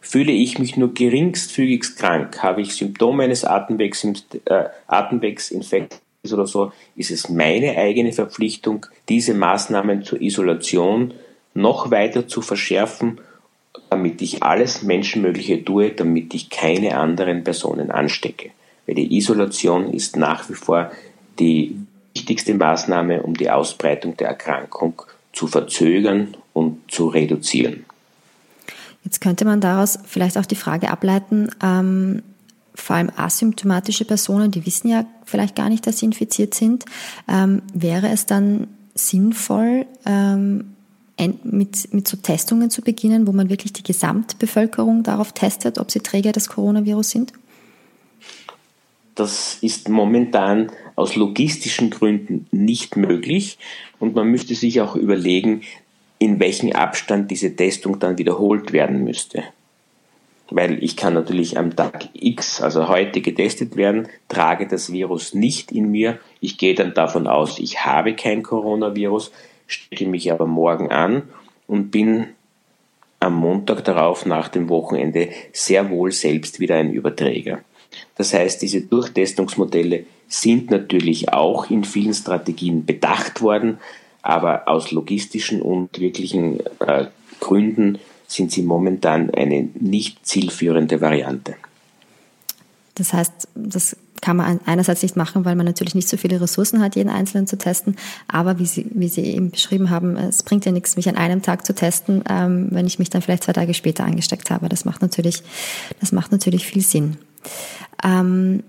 fühle 0.00 0.32
ich 0.32 0.58
mich 0.58 0.76
nur 0.76 0.94
geringstfügigst 0.94 1.98
krank, 1.98 2.42
habe 2.42 2.60
ich 2.62 2.74
Symptome 2.74 3.24
eines 3.24 3.44
Atemwegs, 3.44 4.04
äh, 4.04 4.64
Atemwegsinfekts 4.86 6.00
oder 6.32 6.46
so, 6.46 6.72
ist 6.94 7.10
es 7.10 7.28
meine 7.28 7.76
eigene 7.76 8.12
Verpflichtung, 8.12 8.86
diese 9.08 9.34
Maßnahmen 9.34 10.04
zur 10.04 10.20
Isolation 10.20 11.14
noch 11.54 11.90
weiter 11.90 12.28
zu 12.28 12.42
verschärfen 12.42 13.18
damit 13.90 14.20
ich 14.22 14.42
alles 14.42 14.82
Menschenmögliche 14.82 15.64
tue, 15.64 15.90
damit 15.90 16.34
ich 16.34 16.50
keine 16.50 16.96
anderen 16.96 17.44
Personen 17.44 17.90
anstecke. 17.90 18.50
Weil 18.86 18.96
die 18.96 19.16
Isolation 19.16 19.92
ist 19.92 20.16
nach 20.16 20.48
wie 20.48 20.54
vor 20.54 20.90
die 21.38 21.76
wichtigste 22.18 22.54
Maßnahme, 22.54 23.22
um 23.22 23.34
die 23.34 23.50
Ausbreitung 23.50 24.16
der 24.16 24.28
Erkrankung 24.28 25.02
zu 25.32 25.46
verzögern 25.46 26.36
und 26.52 26.90
zu 26.90 27.06
reduzieren. 27.08 27.84
Jetzt 29.04 29.20
könnte 29.20 29.44
man 29.44 29.60
daraus 29.60 29.98
vielleicht 30.04 30.36
auch 30.36 30.46
die 30.46 30.56
Frage 30.56 30.90
ableiten, 30.90 31.50
ähm, 31.62 32.22
vor 32.74 32.96
allem 32.96 33.10
asymptomatische 33.16 34.04
Personen, 34.04 34.50
die 34.50 34.66
wissen 34.66 34.88
ja 34.88 35.04
vielleicht 35.24 35.54
gar 35.54 35.68
nicht, 35.68 35.86
dass 35.86 35.98
sie 35.98 36.06
infiziert 36.06 36.54
sind. 36.54 36.84
Ähm, 37.28 37.62
wäre 37.72 38.08
es 38.08 38.26
dann 38.26 38.68
sinnvoll, 38.94 39.86
ähm, 40.04 40.74
mit, 41.42 41.92
mit 41.92 42.06
so 42.06 42.16
Testungen 42.16 42.70
zu 42.70 42.82
beginnen, 42.82 43.26
wo 43.26 43.32
man 43.32 43.48
wirklich 43.48 43.72
die 43.72 43.82
Gesamtbevölkerung 43.82 45.02
darauf 45.02 45.32
testet, 45.32 45.78
ob 45.78 45.90
sie 45.90 46.00
Träger 46.00 46.32
des 46.32 46.48
Coronavirus 46.48 47.10
sind? 47.10 47.32
Das 49.16 49.58
ist 49.60 49.88
momentan 49.88 50.70
aus 50.98 51.16
logistischen 51.16 51.90
Gründen 51.90 52.46
nicht 52.50 52.96
möglich 52.96 53.58
und 54.00 54.14
man 54.14 54.28
müsste 54.28 54.54
sich 54.54 54.80
auch 54.80 54.96
überlegen, 54.96 55.62
in 56.18 56.40
welchem 56.40 56.72
Abstand 56.72 57.30
diese 57.30 57.54
Testung 57.54 58.00
dann 58.00 58.18
wiederholt 58.18 58.72
werden 58.72 59.04
müsste. 59.04 59.44
weil 60.50 60.82
ich 60.82 60.96
kann 60.96 61.12
natürlich 61.12 61.58
am 61.58 61.76
Tag 61.76 62.08
X, 62.14 62.62
also 62.62 62.88
heute 62.88 63.20
getestet 63.20 63.76
werden, 63.76 64.08
trage 64.28 64.66
das 64.66 64.90
Virus 64.90 65.34
nicht 65.34 65.70
in 65.72 65.90
mir. 65.90 66.18
Ich 66.40 66.56
gehe 66.56 66.74
dann 66.74 66.94
davon 66.94 67.26
aus, 67.26 67.58
ich 67.58 67.84
habe 67.84 68.14
kein 68.14 68.42
Coronavirus, 68.42 69.30
stecke 69.66 70.06
mich 70.06 70.32
aber 70.32 70.46
morgen 70.46 70.90
an 70.90 71.24
und 71.66 71.90
bin 71.90 72.28
am 73.20 73.34
Montag 73.34 73.84
darauf 73.84 74.24
nach 74.24 74.48
dem 74.48 74.70
Wochenende 74.70 75.28
sehr 75.52 75.90
wohl 75.90 76.12
selbst 76.12 76.60
wieder 76.60 76.76
ein 76.76 76.92
Überträger. 76.92 77.60
Das 78.16 78.32
heißt, 78.32 78.62
diese 78.62 78.80
Durchtestungsmodelle 78.80 80.06
sind 80.28 80.70
natürlich 80.70 81.32
auch 81.32 81.70
in 81.70 81.84
vielen 81.84 82.14
Strategien 82.14 82.84
bedacht 82.84 83.40
worden, 83.40 83.78
aber 84.22 84.68
aus 84.68 84.90
logistischen 84.90 85.62
und 85.62 85.98
wirklichen 85.98 86.60
äh, 86.80 87.06
Gründen 87.40 87.98
sind 88.26 88.52
sie 88.52 88.62
momentan 88.62 89.30
eine 89.30 89.68
nicht 89.80 90.26
zielführende 90.26 91.00
Variante. 91.00 91.54
Das 92.94 93.12
heißt, 93.12 93.48
das 93.54 93.96
kann 94.20 94.36
man 94.36 94.60
einerseits 94.66 95.02
nicht 95.02 95.16
machen, 95.16 95.44
weil 95.44 95.54
man 95.54 95.64
natürlich 95.64 95.94
nicht 95.94 96.08
so 96.08 96.16
viele 96.16 96.40
Ressourcen 96.40 96.80
hat, 96.82 96.96
jeden 96.96 97.08
Einzelnen 97.08 97.46
zu 97.46 97.56
testen. 97.56 97.96
Aber 98.26 98.58
wie 98.58 98.66
Sie, 98.66 98.86
wie 98.90 99.08
Sie 99.08 99.22
eben 99.22 99.50
beschrieben 99.50 99.90
haben, 99.90 100.16
es 100.16 100.42
bringt 100.42 100.66
ja 100.66 100.72
nichts, 100.72 100.96
mich 100.96 101.08
an 101.08 101.16
einem 101.16 101.40
Tag 101.40 101.64
zu 101.64 101.74
testen, 101.74 102.24
ähm, 102.28 102.68
wenn 102.70 102.86
ich 102.86 102.98
mich 102.98 103.10
dann 103.10 103.22
vielleicht 103.22 103.44
zwei 103.44 103.52
Tage 103.52 103.74
später 103.74 104.04
angesteckt 104.04 104.50
habe. 104.50 104.68
Das 104.68 104.84
macht 104.84 105.02
natürlich, 105.02 105.42
das 106.00 106.12
macht 106.12 106.32
natürlich 106.32 106.66
viel 106.66 106.82
Sinn. 106.82 107.16
Ähm, 108.04 108.64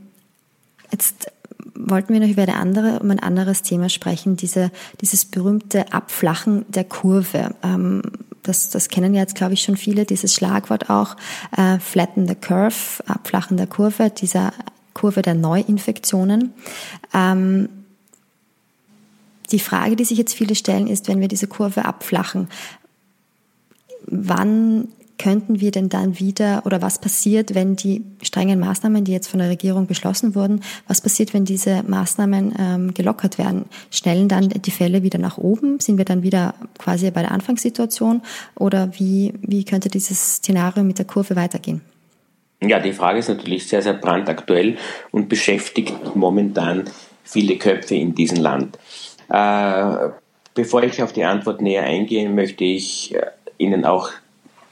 jetzt 0.92 1.32
wollten 1.80 2.14
wir 2.14 2.20
noch 2.20 2.28
über 2.28 2.44
eine 2.44 2.58
andere, 2.58 3.00
um 3.00 3.10
ein 3.10 3.20
anderes 3.20 3.62
Thema 3.62 3.90
sprechen, 3.90 4.36
diese, 4.36 4.70
dieses 5.02 5.26
berühmte 5.26 5.94
Abflachen 5.94 6.66
der 6.68 6.84
Kurve. 6.84 7.56
Ähm, 7.64 8.02
das, 8.44 8.70
das 8.70 8.90
kennen 8.90 9.14
jetzt, 9.14 9.36
glaube 9.36 9.54
ich, 9.54 9.64
schon 9.64 9.78
viele, 9.78 10.06
dieses 10.06 10.34
Schlagwort 10.34 10.90
auch, 10.90 11.16
äh, 11.56 11.80
flatten 11.80 12.28
the 12.28 12.36
curve, 12.36 13.04
Abflachen 13.08 13.58
der 13.58 13.68
Kurve, 13.68 14.10
dieser 14.10 14.52
Kurve 14.94 15.22
der 15.22 15.36
Neuinfektionen. 15.36 16.54
Ähm, 17.14 17.70
die 19.52 19.60
Frage, 19.60 19.96
die 19.96 20.06
sich 20.06 20.18
jetzt 20.18 20.34
viele 20.34 20.56
stellen, 20.56 20.88
ist, 20.88 21.08
wenn 21.08 21.22
wir 21.22 21.28
diese 21.28 21.48
Kurve 21.48 21.86
abflachen, 21.86 22.50
wann 24.06 24.90
könnten 25.20 25.60
wir 25.60 25.70
denn 25.70 25.90
dann 25.90 26.18
wieder 26.18 26.64
oder 26.66 26.82
was 26.82 27.00
passiert, 27.00 27.54
wenn 27.54 27.76
die 27.76 28.04
strengen 28.24 28.60
Maßnahmen, 28.60 29.04
die 29.04 29.12
jetzt 29.12 29.28
von 29.28 29.40
der 29.40 29.50
Regierung 29.50 29.86
beschlossen 29.86 30.34
wurden, 30.34 30.62
was 30.88 31.02
passiert, 31.02 31.34
wenn 31.34 31.46
diese 31.46 31.84
Maßnahmen 31.84 32.56
ähm, 32.58 32.94
gelockert 32.94 33.38
werden? 33.38 33.66
Schnellen 33.92 34.28
dann 34.28 34.50
die 34.50 34.72
Fälle 34.72 35.04
wieder 35.04 35.20
nach 35.20 35.38
oben? 35.38 35.80
Sind 35.80 35.98
wir 35.98 36.06
dann 36.06 36.24
wieder 36.24 36.56
quasi 36.80 37.12
bei 37.12 37.22
der 37.22 37.32
Anfangssituation? 37.32 38.22
Oder 38.56 38.92
wie, 38.98 39.34
wie 39.42 39.66
könnte 39.66 39.90
dieses 39.90 40.38
Szenario 40.38 40.84
mit 40.84 40.98
der 40.98 41.06
Kurve 41.06 41.36
weitergehen? 41.36 41.82
Ja, 42.62 42.80
die 42.80 42.94
Frage 42.94 43.20
ist 43.20 43.30
natürlich 43.30 43.68
sehr, 43.68 43.82
sehr 43.82 43.94
brandaktuell 43.94 44.78
und 45.12 45.30
beschäftigt 45.30 46.16
momentan 46.16 46.90
viele 47.24 47.58
Köpfe 47.58 47.96
in 47.96 48.16
diesem 48.16 48.40
Land. 48.40 48.78
Äh, 49.30 50.10
bevor 50.56 50.84
ich 50.84 51.04
auf 51.04 51.14
die 51.14 51.24
Antwort 51.24 51.62
näher 51.62 51.84
eingehe, 51.84 52.30
möchte 52.30 52.64
ich 52.64 53.16
äh, 53.16 53.28
Ihnen 53.58 53.86
auch 53.86 54.10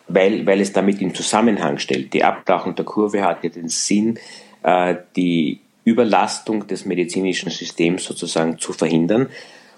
weil, 0.08 0.46
weil 0.46 0.62
es 0.62 0.74
damit 0.74 1.02
im 1.02 1.14
Zusammenhang 1.14 1.78
stellt. 1.78 2.14
Die 2.14 2.24
Abtauchung 2.24 2.76
der 2.76 2.86
Kurve 2.86 3.24
hat 3.24 3.44
ja 3.44 3.50
den 3.50 3.70
Sinn, 3.70 4.20
äh, 4.64 4.96
die 5.16 5.60
Überlastung 5.84 6.68
des 6.68 6.86
medizinischen 6.86 7.50
Systems 7.50 8.04
sozusagen 8.04 8.60
zu 8.60 8.74
verhindern. 8.74 9.30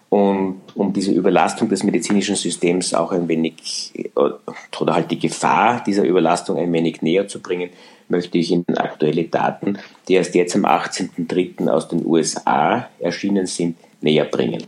Und 0.09 0.61
um 0.73 0.91
diese 0.91 1.11
Überlastung 1.11 1.69
des 1.69 1.83
medizinischen 1.83 2.35
Systems 2.35 2.95
auch 2.95 3.11
ein 3.11 3.27
wenig, 3.27 3.93
oder 4.15 4.93
halt 4.95 5.11
die 5.11 5.19
Gefahr 5.19 5.83
dieser 5.85 6.03
Überlastung 6.03 6.57
ein 6.57 6.73
wenig 6.73 7.03
näher 7.03 7.27
zu 7.27 7.41
bringen, 7.41 7.69
möchte 8.07 8.39
ich 8.39 8.49
Ihnen 8.49 8.65
aktuelle 8.75 9.25
Daten, 9.25 9.77
die 10.07 10.15
erst 10.15 10.33
jetzt 10.33 10.55
am 10.55 10.65
18.03. 10.65 11.69
aus 11.69 11.89
den 11.89 12.03
USA 12.03 12.89
erschienen 12.99 13.45
sind, 13.45 13.77
näher 14.01 14.25
bringen. 14.25 14.63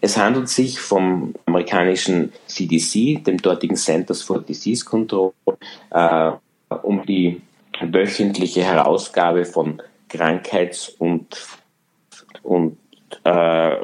Es 0.00 0.16
handelt 0.16 0.48
sich 0.48 0.78
vom 0.78 1.34
amerikanischen 1.46 2.32
CDC, 2.46 3.24
dem 3.24 3.38
dortigen 3.38 3.76
Centers 3.76 4.22
for 4.22 4.40
Disease 4.40 4.84
Control, 4.84 5.32
äh, 5.90 6.30
um 6.82 7.04
die 7.04 7.40
wöchentliche 7.80 8.62
Herausgabe 8.62 9.44
von 9.44 9.82
Krankheits- 10.08 10.88
und, 10.88 11.26
und, 12.42 12.78
äh, 13.24 13.76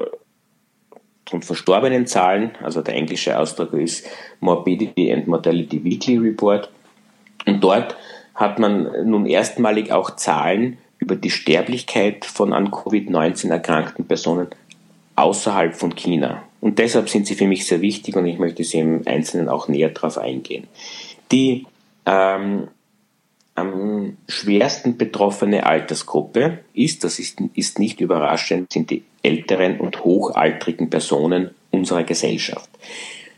und 1.33 1.45
verstorbenen 1.45 2.07
Zahlen. 2.07 2.53
Also 2.63 2.81
der 2.81 2.95
englische 2.95 3.39
Ausdruck 3.39 3.73
ist 3.73 4.07
Morbidity 4.41 5.13
and 5.13 5.27
Mortality 5.27 5.83
Weekly 5.83 6.19
Report. 6.19 6.71
Und 7.47 7.63
dort 7.63 7.97
hat 8.35 8.59
man 8.59 9.09
nun 9.09 9.27
erstmalig 9.27 9.91
auch 9.93 10.17
Zahlen 10.17 10.79
über 10.99 11.17
die 11.17 11.31
Sterblichkeit 11.31 12.25
von 12.25 12.53
an 12.53 12.71
Covid-19 12.71 13.51
erkrankten 13.51 14.07
Personen 14.07 14.49
außerhalb 15.17 15.75
von 15.75 15.95
China. 15.95 16.43
Und 16.61 16.79
deshalb 16.79 17.09
sind 17.09 17.27
sie 17.27 17.35
für 17.35 17.47
mich 17.47 17.67
sehr 17.67 17.81
wichtig 17.81 18.17
und 18.17 18.27
ich 18.27 18.39
möchte 18.39 18.65
sie 18.65 18.79
im 18.79 19.03
Einzelnen 19.07 19.49
auch 19.49 19.69
näher 19.69 19.91
darauf 19.91 20.19
eingehen. 20.19 20.67
Die 21.31 21.67
ähm, 22.07 22.69
am 23.55 24.17
schwersten 24.29 24.97
betroffene 24.97 25.67
Altersgruppe 25.67 26.61
ist, 26.73 27.05
das 27.05 27.19
ist, 27.19 27.41
ist 27.55 27.79
nicht 27.79 28.01
überraschend, 28.01 28.73
sind 28.73 28.91
die 28.91 29.05
älteren 29.23 29.79
und 29.79 30.05
hochaltrigen 30.05 30.91
Personen 30.91 31.51
unserer 31.71 32.05
Gesellschaft. 32.05 32.69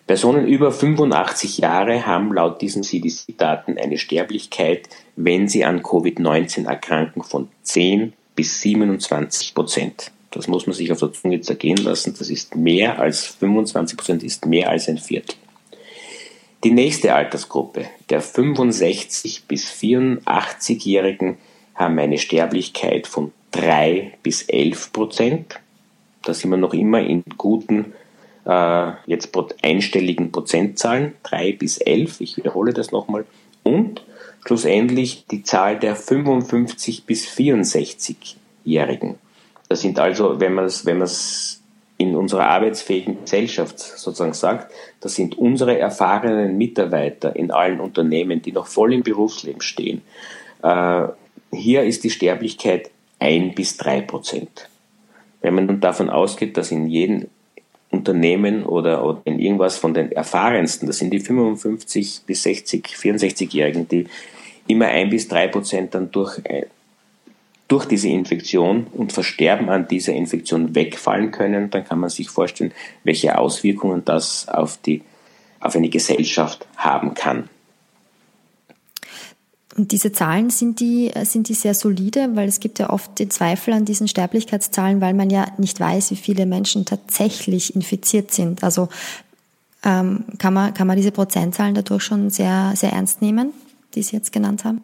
Personen 0.06 0.46
über 0.46 0.70
85 0.70 1.58
Jahre 1.58 2.06
haben 2.06 2.32
laut 2.32 2.62
diesen 2.62 2.82
CDC-Daten 2.84 3.76
eine 3.76 3.98
Sterblichkeit, 3.98 4.88
wenn 5.16 5.48
sie 5.48 5.64
an 5.64 5.82
Covid-19 5.82 6.66
erkranken, 6.66 7.22
von 7.24 7.48
10 7.62 8.12
bis 8.36 8.60
27 8.60 9.54
Prozent. 9.54 10.12
Das 10.36 10.48
muss 10.48 10.66
man 10.66 10.74
sich 10.74 10.92
auf 10.92 10.98
der 10.98 11.12
Zunge 11.12 11.40
zergehen 11.40 11.78
lassen. 11.78 12.14
Das 12.18 12.28
ist 12.28 12.54
mehr 12.54 12.98
als 12.98 13.24
25 13.24 13.96
Prozent, 13.96 14.22
ist 14.22 14.46
mehr 14.46 14.68
als 14.68 14.88
ein 14.88 14.98
Viertel. 14.98 15.34
Die 16.62 16.70
nächste 16.70 17.14
Altersgruppe, 17.14 17.86
der 18.10 18.20
65 18.20 19.44
bis 19.46 19.70
84-Jährigen, 19.70 21.36
haben 21.74 21.98
eine 21.98 22.18
Sterblichkeit 22.18 23.06
von 23.06 23.32
3 23.52 24.12
bis 24.22 24.42
11 24.42 24.92
Prozent. 24.92 25.60
Da 26.22 26.34
sind 26.34 26.50
wir 26.50 26.56
noch 26.56 26.74
immer 26.74 27.00
in 27.00 27.22
guten, 27.38 27.92
äh, 28.44 28.92
jetzt 29.06 29.30
einstelligen 29.62 30.32
Prozentzahlen, 30.32 31.14
3 31.22 31.52
bis 31.52 31.78
11, 31.78 32.20
ich 32.20 32.36
wiederhole 32.36 32.72
das 32.72 32.90
nochmal. 32.90 33.26
Und 33.62 34.02
schlussendlich 34.44 35.26
die 35.30 35.42
Zahl 35.42 35.78
der 35.78 35.96
55 35.96 37.04
bis 37.04 37.26
64-Jährigen. 37.26 39.16
Das 39.68 39.80
sind 39.80 39.98
also, 39.98 40.40
wenn 40.40 40.54
man 40.54 40.66
es 40.66 40.86
wenn 40.86 41.02
in 41.98 42.14
unserer 42.14 42.46
arbeitsfähigen 42.48 43.22
Gesellschaft 43.22 43.78
sozusagen 43.78 44.34
sagt, 44.34 44.72
das 45.00 45.14
sind 45.14 45.38
unsere 45.38 45.78
erfahrenen 45.78 46.58
Mitarbeiter 46.58 47.34
in 47.34 47.50
allen 47.50 47.80
Unternehmen, 47.80 48.42
die 48.42 48.52
noch 48.52 48.66
voll 48.66 48.92
im 48.92 49.02
Berufsleben 49.02 49.62
stehen. 49.62 50.02
Äh, 50.62 51.04
hier 51.52 51.84
ist 51.84 52.04
die 52.04 52.10
Sterblichkeit 52.10 52.90
ein 53.18 53.54
bis 53.54 53.76
drei 53.78 54.02
Prozent. 54.02 54.68
Wenn 55.40 55.54
man 55.54 55.66
nun 55.66 55.80
davon 55.80 56.10
ausgeht, 56.10 56.56
dass 56.56 56.70
in 56.70 56.86
jedem 56.86 57.28
Unternehmen 57.90 58.64
oder, 58.64 59.04
oder 59.04 59.22
in 59.24 59.38
irgendwas 59.38 59.78
von 59.78 59.94
den 59.94 60.12
erfahrensten, 60.12 60.86
das 60.86 60.98
sind 60.98 61.10
die 61.12 61.20
55 61.20 62.22
bis 62.26 62.42
60, 62.42 62.84
64-Jährigen, 62.88 63.88
die 63.88 64.06
immer 64.66 64.86
ein 64.86 65.08
bis 65.08 65.28
drei 65.28 65.48
Prozent 65.48 65.94
dann 65.94 66.10
durch 66.10 66.40
äh, 66.44 66.66
durch 67.68 67.86
diese 67.86 68.08
Infektion 68.08 68.86
und 68.92 69.12
Versterben 69.12 69.68
an 69.68 69.88
dieser 69.88 70.12
Infektion 70.12 70.74
wegfallen 70.74 71.32
können, 71.32 71.70
dann 71.70 71.84
kann 71.84 71.98
man 71.98 72.10
sich 72.10 72.30
vorstellen, 72.30 72.72
welche 73.02 73.38
Auswirkungen 73.38 74.04
das 74.04 74.48
auf, 74.48 74.78
die, 74.78 75.02
auf 75.60 75.74
eine 75.74 75.88
Gesellschaft 75.88 76.66
haben 76.76 77.14
kann. 77.14 77.48
Und 79.76 79.92
diese 79.92 80.10
Zahlen 80.10 80.48
sind 80.48 80.80
die, 80.80 81.12
sind 81.24 81.48
die 81.48 81.54
sehr 81.54 81.74
solide, 81.74 82.30
weil 82.34 82.48
es 82.48 82.60
gibt 82.60 82.78
ja 82.78 82.88
oft 82.88 83.18
den 83.18 83.30
Zweifel 83.30 83.74
an 83.74 83.84
diesen 83.84 84.08
Sterblichkeitszahlen, 84.08 85.02
weil 85.02 85.12
man 85.12 85.28
ja 85.28 85.48
nicht 85.58 85.78
weiß, 85.78 86.12
wie 86.12 86.16
viele 86.16 86.46
Menschen 86.46 86.86
tatsächlich 86.86 87.76
infiziert 87.76 88.30
sind. 88.30 88.64
Also 88.64 88.88
ähm, 89.84 90.24
kann, 90.38 90.54
man, 90.54 90.72
kann 90.72 90.86
man 90.86 90.96
diese 90.96 91.12
Prozentzahlen 91.12 91.74
dadurch 91.74 92.04
schon 92.04 92.30
sehr, 92.30 92.72
sehr 92.74 92.92
ernst 92.92 93.20
nehmen, 93.20 93.52
die 93.94 94.02
Sie 94.02 94.16
jetzt 94.16 94.32
genannt 94.32 94.64
haben? 94.64 94.82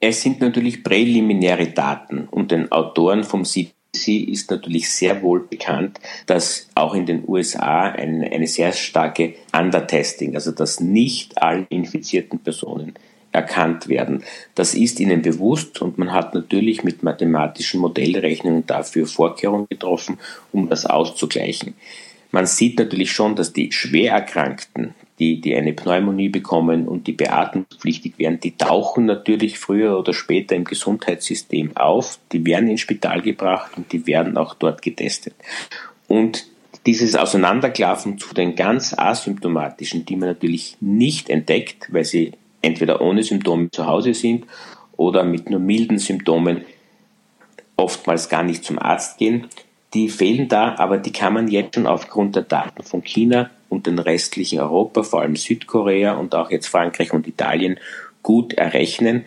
Es 0.00 0.22
sind 0.22 0.40
natürlich 0.40 0.84
präliminäre 0.84 1.68
Daten 1.68 2.28
und 2.30 2.50
den 2.50 2.70
Autoren 2.70 3.24
vom 3.24 3.44
CDC 3.44 3.74
ist 4.08 4.50
natürlich 4.50 4.90
sehr 4.90 5.22
wohl 5.22 5.40
bekannt, 5.40 5.98
dass 6.26 6.68
auch 6.74 6.94
in 6.94 7.06
den 7.06 7.24
USA 7.26 7.82
eine, 7.82 8.30
eine 8.30 8.46
sehr 8.46 8.72
starke 8.72 9.34
Undertesting, 9.52 10.34
also 10.34 10.50
dass 10.52 10.80
nicht 10.80 11.40
alle 11.40 11.66
infizierten 11.70 12.38
Personen 12.40 12.94
erkannt 13.34 13.88
werden. 13.88 14.22
Das 14.54 14.74
ist 14.74 15.00
ihnen 15.00 15.22
bewusst 15.22 15.82
und 15.82 15.98
man 15.98 16.12
hat 16.12 16.34
natürlich 16.34 16.84
mit 16.84 17.02
mathematischen 17.02 17.80
Modellrechnungen 17.80 18.64
dafür 18.66 19.06
Vorkehrungen 19.06 19.66
getroffen, 19.68 20.18
um 20.52 20.68
das 20.68 20.86
auszugleichen. 20.86 21.74
Man 22.30 22.46
sieht 22.46 22.78
natürlich 22.78 23.12
schon, 23.12 23.34
dass 23.36 23.52
die 23.52 23.72
Schwererkrankten, 23.72 24.94
die, 25.18 25.40
die 25.40 25.54
eine 25.54 25.72
Pneumonie 25.72 26.28
bekommen 26.28 26.88
und 26.88 27.06
die 27.06 27.12
beatmungspflichtig 27.12 28.18
werden, 28.18 28.40
die 28.40 28.56
tauchen 28.56 29.06
natürlich 29.06 29.58
früher 29.58 29.98
oder 29.98 30.12
später 30.12 30.56
im 30.56 30.64
Gesundheitssystem 30.64 31.76
auf, 31.76 32.18
die 32.32 32.44
werden 32.44 32.68
ins 32.68 32.80
Spital 32.80 33.22
gebracht 33.22 33.72
und 33.76 33.92
die 33.92 34.06
werden 34.06 34.36
auch 34.36 34.54
dort 34.54 34.82
getestet. 34.82 35.34
Und 36.08 36.46
dieses 36.86 37.14
Auseinanderklaffen 37.16 38.18
zu 38.18 38.34
den 38.34 38.56
ganz 38.56 38.92
asymptomatischen, 38.96 40.04
die 40.04 40.16
man 40.16 40.28
natürlich 40.28 40.76
nicht 40.80 41.30
entdeckt, 41.30 41.92
weil 41.92 42.04
sie 42.04 42.32
entweder 42.60 43.00
ohne 43.00 43.22
Symptome 43.22 43.70
zu 43.70 43.86
Hause 43.86 44.14
sind 44.14 44.44
oder 44.96 45.22
mit 45.22 45.48
nur 45.48 45.60
milden 45.60 45.98
Symptomen 45.98 46.62
oftmals 47.76 48.28
gar 48.28 48.42
nicht 48.42 48.64
zum 48.64 48.78
Arzt 48.78 49.18
gehen, 49.18 49.46
die 49.94 50.08
fehlen 50.08 50.48
da, 50.48 50.74
aber 50.76 50.98
die 50.98 51.12
kann 51.12 51.34
man 51.34 51.48
jetzt 51.48 51.76
schon 51.76 51.86
aufgrund 51.86 52.34
der 52.36 52.42
Daten 52.42 52.82
von 52.82 53.02
China 53.02 53.50
und 53.74 53.86
den 53.86 53.98
restlichen 53.98 54.60
Europa, 54.60 55.02
vor 55.02 55.22
allem 55.22 55.36
Südkorea 55.36 56.14
und 56.14 56.34
auch 56.34 56.50
jetzt 56.50 56.68
Frankreich 56.68 57.12
und 57.12 57.26
Italien, 57.26 57.78
gut 58.22 58.54
errechnen. 58.54 59.24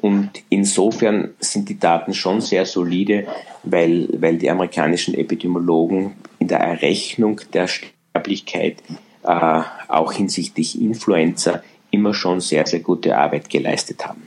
Und 0.00 0.30
insofern 0.50 1.34
sind 1.40 1.68
die 1.68 1.78
Daten 1.78 2.14
schon 2.14 2.40
sehr 2.40 2.66
solide, 2.66 3.26
weil, 3.64 4.08
weil 4.12 4.38
die 4.38 4.50
amerikanischen 4.50 5.14
Epidemiologen 5.14 6.12
in 6.38 6.48
der 6.48 6.60
Errechnung 6.60 7.40
der 7.52 7.66
Sterblichkeit 7.66 8.76
äh, 9.24 9.62
auch 9.88 10.12
hinsichtlich 10.12 10.80
Influenza 10.80 11.62
immer 11.90 12.14
schon 12.14 12.40
sehr, 12.40 12.66
sehr 12.66 12.80
gute 12.80 13.16
Arbeit 13.16 13.48
geleistet 13.48 14.06
haben. 14.06 14.22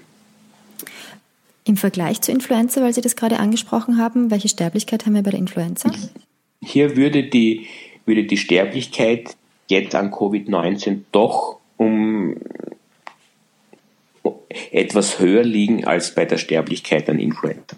Im 1.66 1.78
Vergleich 1.78 2.22
zur 2.22 2.34
Influenza, 2.34 2.82
weil 2.82 2.94
Sie 2.94 3.02
das 3.02 3.16
gerade 3.16 3.38
angesprochen 3.38 3.98
haben, 3.98 4.32
welche 4.32 4.50
Sterblichkeit 4.50 5.06
haben 5.06 5.14
wir 5.14 5.22
bei 5.22 5.32
der 5.32 5.40
Influenza? 5.40 5.92
Hier 6.64 6.98
würde 6.98 7.24
die, 7.24 7.68
würde 8.06 8.24
die 8.24 8.38
Sterblichkeit 8.38 9.36
jetzt 9.70 9.96
an 9.96 10.12
Covid-19 10.12 11.02
doch 11.12 11.60
um 11.78 12.36
etwas 14.72 15.20
höher 15.20 15.44
liegen 15.44 15.86
als 15.86 16.14
bei 16.14 16.26
der 16.26 16.38
Sterblichkeit 16.38 17.10
an 17.10 17.20
Influenza. 17.20 17.78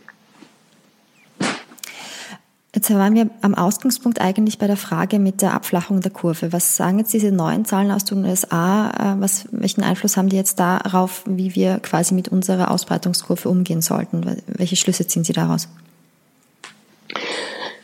Jetzt 2.74 2.90
waren 2.90 3.16
wir 3.16 3.30
am 3.42 3.54
Ausgangspunkt 3.54 4.22
eigentlich 4.22 4.58
bei 4.58 4.66
der 4.66 4.78
Frage 4.78 5.20
mit 5.20 5.42
der 5.42 5.54
Abflachung 5.54 6.00
der 6.00 6.12
Kurve. 6.12 6.54
Was 6.54 6.78
sagen 6.78 7.00
jetzt 7.00 7.12
diese 7.12 7.32
neuen 7.32 7.66
Zahlen 7.66 7.92
aus 7.92 8.06
den 8.06 8.24
USA? 8.24 8.92
Äh, 8.92 9.22
was, 9.22 9.50
welchen 9.52 9.84
Einfluss 9.84 10.16
haben 10.16 10.30
die 10.30 10.38
jetzt 10.38 10.58
darauf, 10.58 11.24
wie 11.28 11.54
wir 11.54 11.80
quasi 11.80 12.14
mit 12.14 12.30
unserer 12.30 12.72
Ausbreitungskurve 12.72 13.50
umgehen 13.50 13.82
sollten? 13.82 14.42
Welche 14.48 14.78
Schlüsse 14.78 15.06
ziehen 15.06 15.26
Sie 15.26 15.34
daraus? 15.34 15.68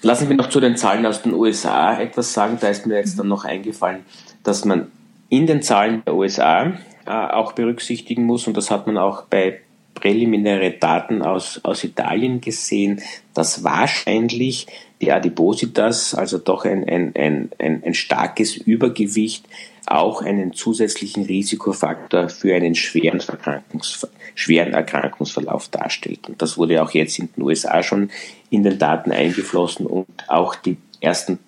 Lassen 0.01 0.29
wir 0.29 0.35
noch 0.35 0.49
zu 0.49 0.59
den 0.59 0.77
Zahlen 0.77 1.05
aus 1.05 1.21
den 1.21 1.33
USA 1.33 1.99
etwas 1.99 2.33
sagen. 2.33 2.57
Da 2.59 2.67
ist 2.67 2.85
mir 2.85 2.97
jetzt 2.97 3.17
dann 3.17 3.27
noch 3.27 3.45
eingefallen, 3.45 4.05
dass 4.43 4.65
man 4.65 4.91
in 5.29 5.47
den 5.47 5.61
Zahlen 5.61 6.03
der 6.05 6.15
USA 6.15 6.73
äh, 7.05 7.11
auch 7.11 7.53
berücksichtigen 7.53 8.23
muss, 8.23 8.47
und 8.47 8.55
das 8.55 8.71
hat 8.71 8.87
man 8.87 8.97
auch 8.97 9.23
bei 9.23 9.61
präliminäre 9.93 10.71
Daten 10.71 11.21
aus, 11.21 11.59
aus 11.63 11.83
Italien 11.83 12.39
gesehen, 12.39 13.01
dass 13.33 13.63
wahrscheinlich 13.63 14.67
die 15.01 15.11
Adipositas, 15.11 16.13
also 16.13 16.37
doch 16.37 16.65
ein, 16.65 16.87
ein, 16.87 17.13
ein, 17.15 17.83
ein 17.83 17.93
starkes 17.93 18.55
Übergewicht, 18.55 19.45
auch 19.87 20.21
einen 20.21 20.53
zusätzlichen 20.53 21.25
Risikofaktor 21.25 22.29
für 22.29 22.53
einen 22.55 22.75
schweren, 22.75 23.19
Erkrankungs, 23.19 24.07
schweren 24.35 24.73
Erkrankungsverlauf 24.73 25.69
darstellt. 25.69 26.27
Und 26.27 26.41
das 26.41 26.57
wurde 26.57 26.81
auch 26.83 26.91
jetzt 26.91 27.17
in 27.19 27.29
den 27.33 27.43
USA 27.43 27.81
schon 27.83 28.09
in 28.49 28.63
den 28.63 28.77
Daten 28.77 29.11
eingeflossen 29.11 29.85
und 29.85 30.07
auch 30.27 30.55
die 30.55 30.77
ersten 30.99 31.39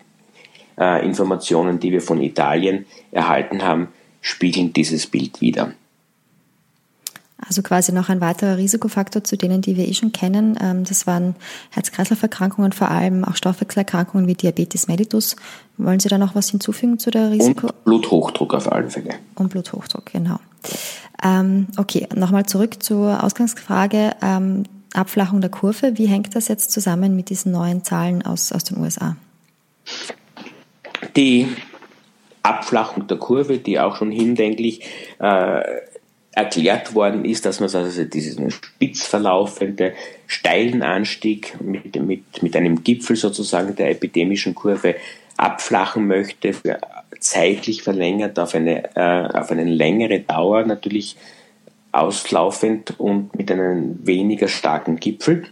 äh, 0.80 1.06
Informationen, 1.06 1.80
die 1.80 1.92
wir 1.92 2.02
von 2.02 2.22
Italien 2.22 2.86
erhalten 3.12 3.64
haben, 3.64 3.90
spiegeln 4.22 4.74
dieses 4.74 5.08
Bild 5.08 5.42
wider. 5.42 5.74
Also 7.50 7.64
quasi 7.64 7.92
noch 7.92 8.10
ein 8.10 8.22
weiterer 8.22 8.58
Risikofaktor 8.58 9.24
zu 9.24 9.36
denen, 9.36 9.62
die 9.62 9.76
wir 9.76 9.88
eh 9.88 9.94
schon 9.96 10.12
kennen. 10.12 10.58
Ähm, 10.62 10.84
das 10.84 11.08
waren 11.08 11.36
Herz-Kreislauf-Erkrankungen, 11.72 12.74
vor 12.74 12.92
allem 12.92 13.26
auch 13.26 13.36
Stoffwechselerkrankungen 13.36 14.28
wie 14.28 14.36
Diabetes 14.36 14.88
mellitus. 14.88 15.36
Wollen 15.78 16.00
Sie 16.00 16.10
da 16.10 16.20
noch 16.20 16.36
was 16.36 16.52
hinzufügen 16.52 17.00
zu 17.00 17.10
der 17.10 17.32
Risiko? 17.32 17.68
Und 17.68 17.84
Bluthochdruck 17.86 18.54
auf 18.54 18.72
alle 18.72 18.92
Fälle. 18.92 19.16
Und 19.34 19.50
Bluthochdruck, 19.50 20.06
genau. 20.14 20.40
Ähm, 21.24 21.68
okay, 21.78 22.08
nochmal 22.16 22.46
zurück 22.46 22.84
zur 22.84 23.24
Ausgangsfrage. 23.24 24.12
Ähm, 24.22 24.64
Abflachung 24.94 25.42
der 25.42 25.50
Kurve. 25.50 25.98
Wie 25.98 26.06
hängt 26.06 26.36
das 26.36 26.50
jetzt 26.50 26.72
zusammen 26.72 27.16
mit 27.16 27.30
diesen 27.30 27.52
neuen 27.52 27.84
Zahlen 27.84 28.24
aus, 28.24 28.52
aus 28.52 28.64
den 28.64 28.78
USA? 28.78 29.16
Die 31.16 31.48
Abflachung 32.44 33.08
der 33.08 33.18
Kurve, 33.18 33.58
die 33.58 33.80
auch 33.80 33.96
schon 33.96 34.12
hindenklich 34.12 34.82
äh, 35.20 35.62
erklärt 36.32 36.94
worden 36.96 37.26
ist, 37.26 37.46
dass 37.46 37.60
man 37.60 37.74
also 37.74 38.04
diesen 38.04 38.52
spitz 38.52 39.06
verlaufende, 39.06 39.94
steilen 40.28 40.84
Anstieg 40.84 41.60
mit, 41.62 41.96
mit, 42.02 42.44
mit 42.44 42.56
einem 42.56 42.84
Gipfel 42.84 43.16
sozusagen 43.16 43.76
der 43.76 43.90
epidemischen 43.92 44.56
Kurve 44.56 44.96
abflachen 45.38 46.08
möchte, 46.08 46.54
zeitlich 47.20 47.84
verlängert 47.84 48.38
auf 48.40 48.56
eine, 48.56 48.96
äh, 48.96 49.38
auf 49.38 49.52
eine 49.52 49.64
längere 49.64 50.20
Dauer 50.20 50.66
natürlich 50.66 51.16
auslaufend 51.92 53.00
und 53.00 53.36
mit 53.36 53.52
einem 53.52 54.06
weniger 54.06 54.48
starken 54.48 55.00
Gipfel. 55.00 55.48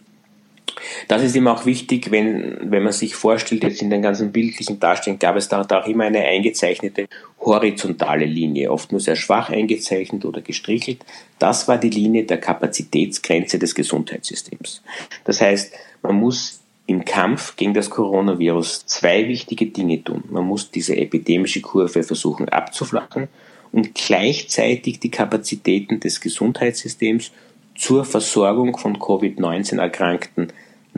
Das 1.07 1.23
ist 1.23 1.35
immer 1.35 1.53
auch 1.53 1.65
wichtig, 1.65 2.11
wenn, 2.11 2.71
wenn 2.71 2.83
man 2.83 2.93
sich 2.93 3.15
vorstellt, 3.15 3.63
jetzt 3.63 3.81
in 3.81 3.89
den 3.89 4.01
ganzen 4.01 4.31
bildlichen 4.31 4.79
Darstellungen 4.79 5.19
gab 5.19 5.35
es 5.35 5.49
da, 5.49 5.63
da 5.63 5.81
auch 5.81 5.87
immer 5.87 6.05
eine 6.05 6.19
eingezeichnete 6.19 7.07
horizontale 7.39 8.25
Linie, 8.25 8.71
oft 8.71 8.91
nur 8.91 9.01
sehr 9.01 9.15
schwach 9.15 9.49
eingezeichnet 9.49 10.25
oder 10.25 10.41
gestrichelt. 10.41 11.05
Das 11.39 11.67
war 11.67 11.77
die 11.77 11.89
Linie 11.89 12.23
der 12.23 12.39
Kapazitätsgrenze 12.39 13.59
des 13.59 13.75
Gesundheitssystems. 13.75 14.81
Das 15.23 15.41
heißt, 15.41 15.73
man 16.01 16.15
muss 16.15 16.61
im 16.87 17.03
Kampf 17.03 17.55
gegen 17.57 17.73
das 17.73 17.89
Coronavirus 17.89 18.85
zwei 18.85 19.27
wichtige 19.27 19.67
Dinge 19.67 20.03
tun. 20.03 20.23
Man 20.29 20.45
muss 20.45 20.71
diese 20.71 20.95
epidemische 20.95 21.61
Kurve 21.61 22.03
versuchen 22.03 22.47
abzuflachen 22.49 23.27
und 23.73 23.93
gleichzeitig 23.93 24.99
die 24.99 25.11
Kapazitäten 25.11 25.99
des 25.99 26.21
Gesundheitssystems 26.21 27.31
zur 27.75 28.05
Versorgung 28.05 28.77
von 28.77 28.97
Covid-19-Erkrankten 28.99 30.51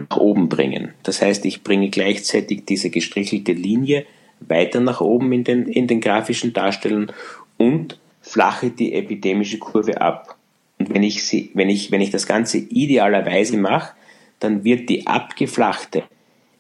nach 0.09 0.17
oben 0.17 0.49
bringen. 0.49 0.93
Das 1.03 1.21
heißt, 1.21 1.45
ich 1.45 1.63
bringe 1.63 1.89
gleichzeitig 1.89 2.65
diese 2.65 2.89
gestrichelte 2.89 3.53
Linie 3.53 4.05
weiter 4.39 4.79
nach 4.79 5.01
oben 5.01 5.31
in 5.33 5.43
den, 5.43 5.65
in 5.65 5.87
den 5.87 6.01
grafischen 6.01 6.53
Darstellungen 6.53 7.11
und 7.57 7.99
flache 8.21 8.69
die 8.69 8.93
epidemische 8.93 9.59
Kurve 9.59 10.01
ab. 10.01 10.37
Und 10.77 10.93
wenn 10.93 11.03
ich, 11.03 11.25
sie, 11.25 11.51
wenn 11.53 11.69
ich, 11.69 11.91
wenn 11.91 12.01
ich 12.01 12.09
das 12.09 12.25
Ganze 12.25 12.57
idealerweise 12.57 13.57
mache, 13.57 13.93
dann 14.39 14.63
wird 14.63 14.89
die 14.89 15.07
abgeflachte 15.07 16.03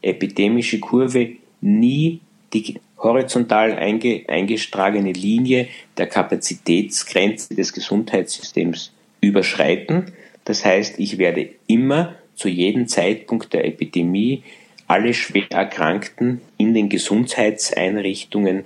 epidemische 0.01 0.79
Kurve 0.79 1.35
nie 1.61 2.21
die 2.53 2.79
horizontal 2.97 3.73
einge, 3.73 4.23
eingestragene 4.27 5.13
Linie 5.13 5.67
der 5.97 6.07
Kapazitätsgrenze 6.07 7.53
des 7.55 7.73
Gesundheitssystems 7.73 8.91
überschreiten. 9.21 10.11
Das 10.45 10.65
heißt, 10.65 10.99
ich 10.99 11.17
werde 11.17 11.49
immer 11.67 12.15
zu 12.39 12.47
jedem 12.47 12.87
Zeitpunkt 12.87 13.51
der 13.51 13.65
Epidemie 13.65 14.43
alle 14.87 15.13
schwer 15.13 15.51
Erkrankten 15.51 16.41
in 16.57 16.73
den 16.73 16.87
Gesundheitseinrichtungen 16.87 18.63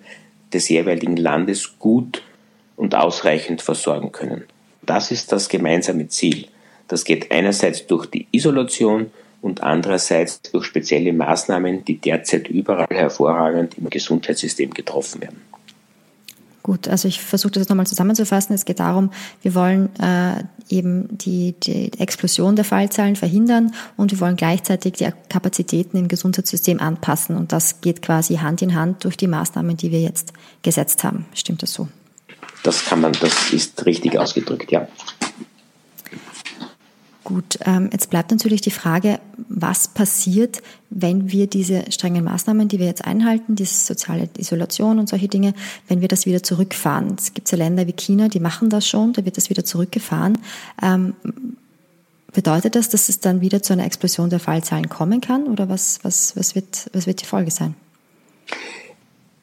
des 0.53 0.69
jeweiligen 0.69 1.17
Landes 1.17 1.79
gut 1.79 2.21
und 2.75 2.93
ausreichend 2.93 3.63
versorgen 3.63 4.11
können. 4.11 4.43
Das 4.83 5.11
ist 5.11 5.31
das 5.31 5.49
gemeinsame 5.49 6.07
Ziel. 6.07 6.45
Das 6.87 7.03
geht 7.03 7.31
einerseits 7.31 7.87
durch 7.87 8.05
die 8.05 8.27
Isolation 8.31 9.11
und 9.41 9.63
andererseits 9.63 10.41
durch 10.43 10.65
spezielle 10.65 11.11
Maßnahmen, 11.11 11.83
die 11.83 11.97
derzeit 11.97 12.47
überall 12.49 12.87
hervorragend 12.91 13.77
im 13.79 13.89
Gesundheitssystem 13.89 14.71
getroffen 14.71 15.21
werden. 15.21 15.41
Gut, 16.63 16.87
also 16.87 17.09
ich 17.09 17.19
versuche 17.19 17.51
das 17.51 17.67
nochmal 17.67 17.85
zusammenzufassen. 17.85 18.55
Es 18.55 18.63
geht 18.63 18.79
darum, 18.79 19.11
wir 19.41 19.53
wollen 19.53 19.93
äh, 19.99 20.45
eben 20.69 21.09
die, 21.17 21.55
die 21.59 21.91
Explosion 21.99 22.55
der 22.55 22.63
Fallzahlen 22.63 23.17
verhindern 23.17 23.73
und 23.97 24.11
wir 24.11 24.21
wollen 24.21 24.37
gleichzeitig 24.37 24.93
die 24.93 25.09
Kapazitäten 25.27 25.97
im 25.97 26.07
Gesundheitssystem 26.07 26.79
anpassen. 26.79 27.35
Und 27.35 27.51
das 27.51 27.81
geht 27.81 28.01
quasi 28.01 28.37
Hand 28.37 28.61
in 28.61 28.75
Hand 28.75 29.03
durch 29.03 29.17
die 29.17 29.27
Maßnahmen, 29.27 29.75
die 29.75 29.91
wir 29.91 29.99
jetzt 29.99 30.31
gesetzt 30.61 31.03
haben. 31.03 31.25
Stimmt 31.33 31.63
das 31.63 31.73
so? 31.73 31.89
Das 32.63 32.85
kann 32.85 33.01
man, 33.01 33.11
das 33.11 33.51
ist 33.51 33.85
richtig 33.85 34.17
ausgedrückt, 34.17 34.71
ja. 34.71 34.87
Gut, 37.23 37.59
ähm, 37.65 37.89
jetzt 37.93 38.09
bleibt 38.09 38.31
natürlich 38.31 38.59
die 38.59 38.71
Frage, 38.71 39.19
was 39.47 39.87
passiert, 39.87 40.61
wenn 40.89 41.31
wir 41.31 41.47
diese 41.47 41.89
strengen 41.89 42.25
Maßnahmen, 42.25 42.67
die 42.67 42.79
wir 42.79 42.85
jetzt 42.85 43.05
einhalten, 43.05 43.55
diese 43.55 43.75
soziale 43.75 44.29
Isolation 44.37 44.99
und 44.99 45.07
solche 45.07 45.29
Dinge, 45.29 45.53
wenn 45.87 46.01
wir 46.01 46.09
das 46.09 46.25
wieder 46.25 46.43
zurückfahren. 46.43 47.15
Es 47.17 47.33
gibt 47.33 47.49
ja 47.49 47.57
Länder 47.57 47.87
wie 47.87 47.93
China, 47.93 48.27
die 48.27 48.41
machen 48.41 48.69
das 48.69 48.87
schon, 48.87 49.13
da 49.13 49.23
wird 49.23 49.37
das 49.37 49.49
wieder 49.49 49.63
zurückgefahren. 49.63 50.37
Ähm, 50.81 51.13
bedeutet 52.33 52.75
das, 52.75 52.89
dass 52.89 53.07
es 53.07 53.21
dann 53.21 53.39
wieder 53.39 53.63
zu 53.63 53.71
einer 53.71 53.85
Explosion 53.85 54.29
der 54.29 54.39
Fallzahlen 54.39 54.89
kommen 54.89 55.21
kann 55.21 55.47
oder 55.47 55.69
was, 55.69 55.99
was, 56.03 56.35
was, 56.35 56.55
wird, 56.55 56.89
was 56.93 57.07
wird 57.07 57.21
die 57.21 57.25
Folge 57.25 57.51
sein? 57.51 57.75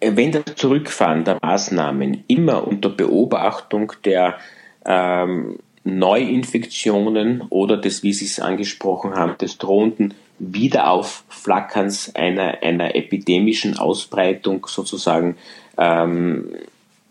wenn 0.03 0.33
das 0.33 0.45
Zurückfahren 0.57 1.25
der 1.25 1.39
Maßnahmen 1.43 2.25
immer 2.27 2.67
unter 2.67 2.89
Beobachtung 2.89 3.93
der 4.05 4.39
ähm, 4.87 5.59
Neuinfektionen 5.85 7.43
oder 7.49 7.77
des, 7.77 8.03
wie 8.03 8.13
Sie 8.13 8.27
es 8.27 8.41
angesprochen 8.41 9.15
haben, 9.15 9.39
des 9.39 9.59
drohenden 9.59 10.15
Wiederaufflackerns 10.39 12.15
einer, 12.15 12.63
einer 12.63 12.95
epidemischen 12.95 13.79
Ausbreitung 13.79 14.67
sozusagen, 14.67 15.37
ähm, 15.77 16.55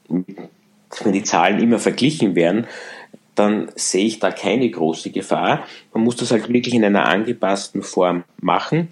wenn 0.08 1.14
die 1.14 1.24
Zahlen 1.24 1.60
immer 1.60 1.80
verglichen 1.80 2.36
werden, 2.36 2.68
dann 3.36 3.72
sehe 3.76 4.06
ich 4.06 4.20
da 4.20 4.32
keine 4.32 4.70
große 4.70 5.12
Gefahr. 5.12 5.66
Man 5.94 6.04
muss 6.04 6.18
das 6.18 6.32
halt 6.32 6.52
wirklich 6.52 6.74
in 6.74 6.84
einer 6.84 7.06
angepassten 7.06 7.84
Form 7.84 8.24
machen, 8.42 8.90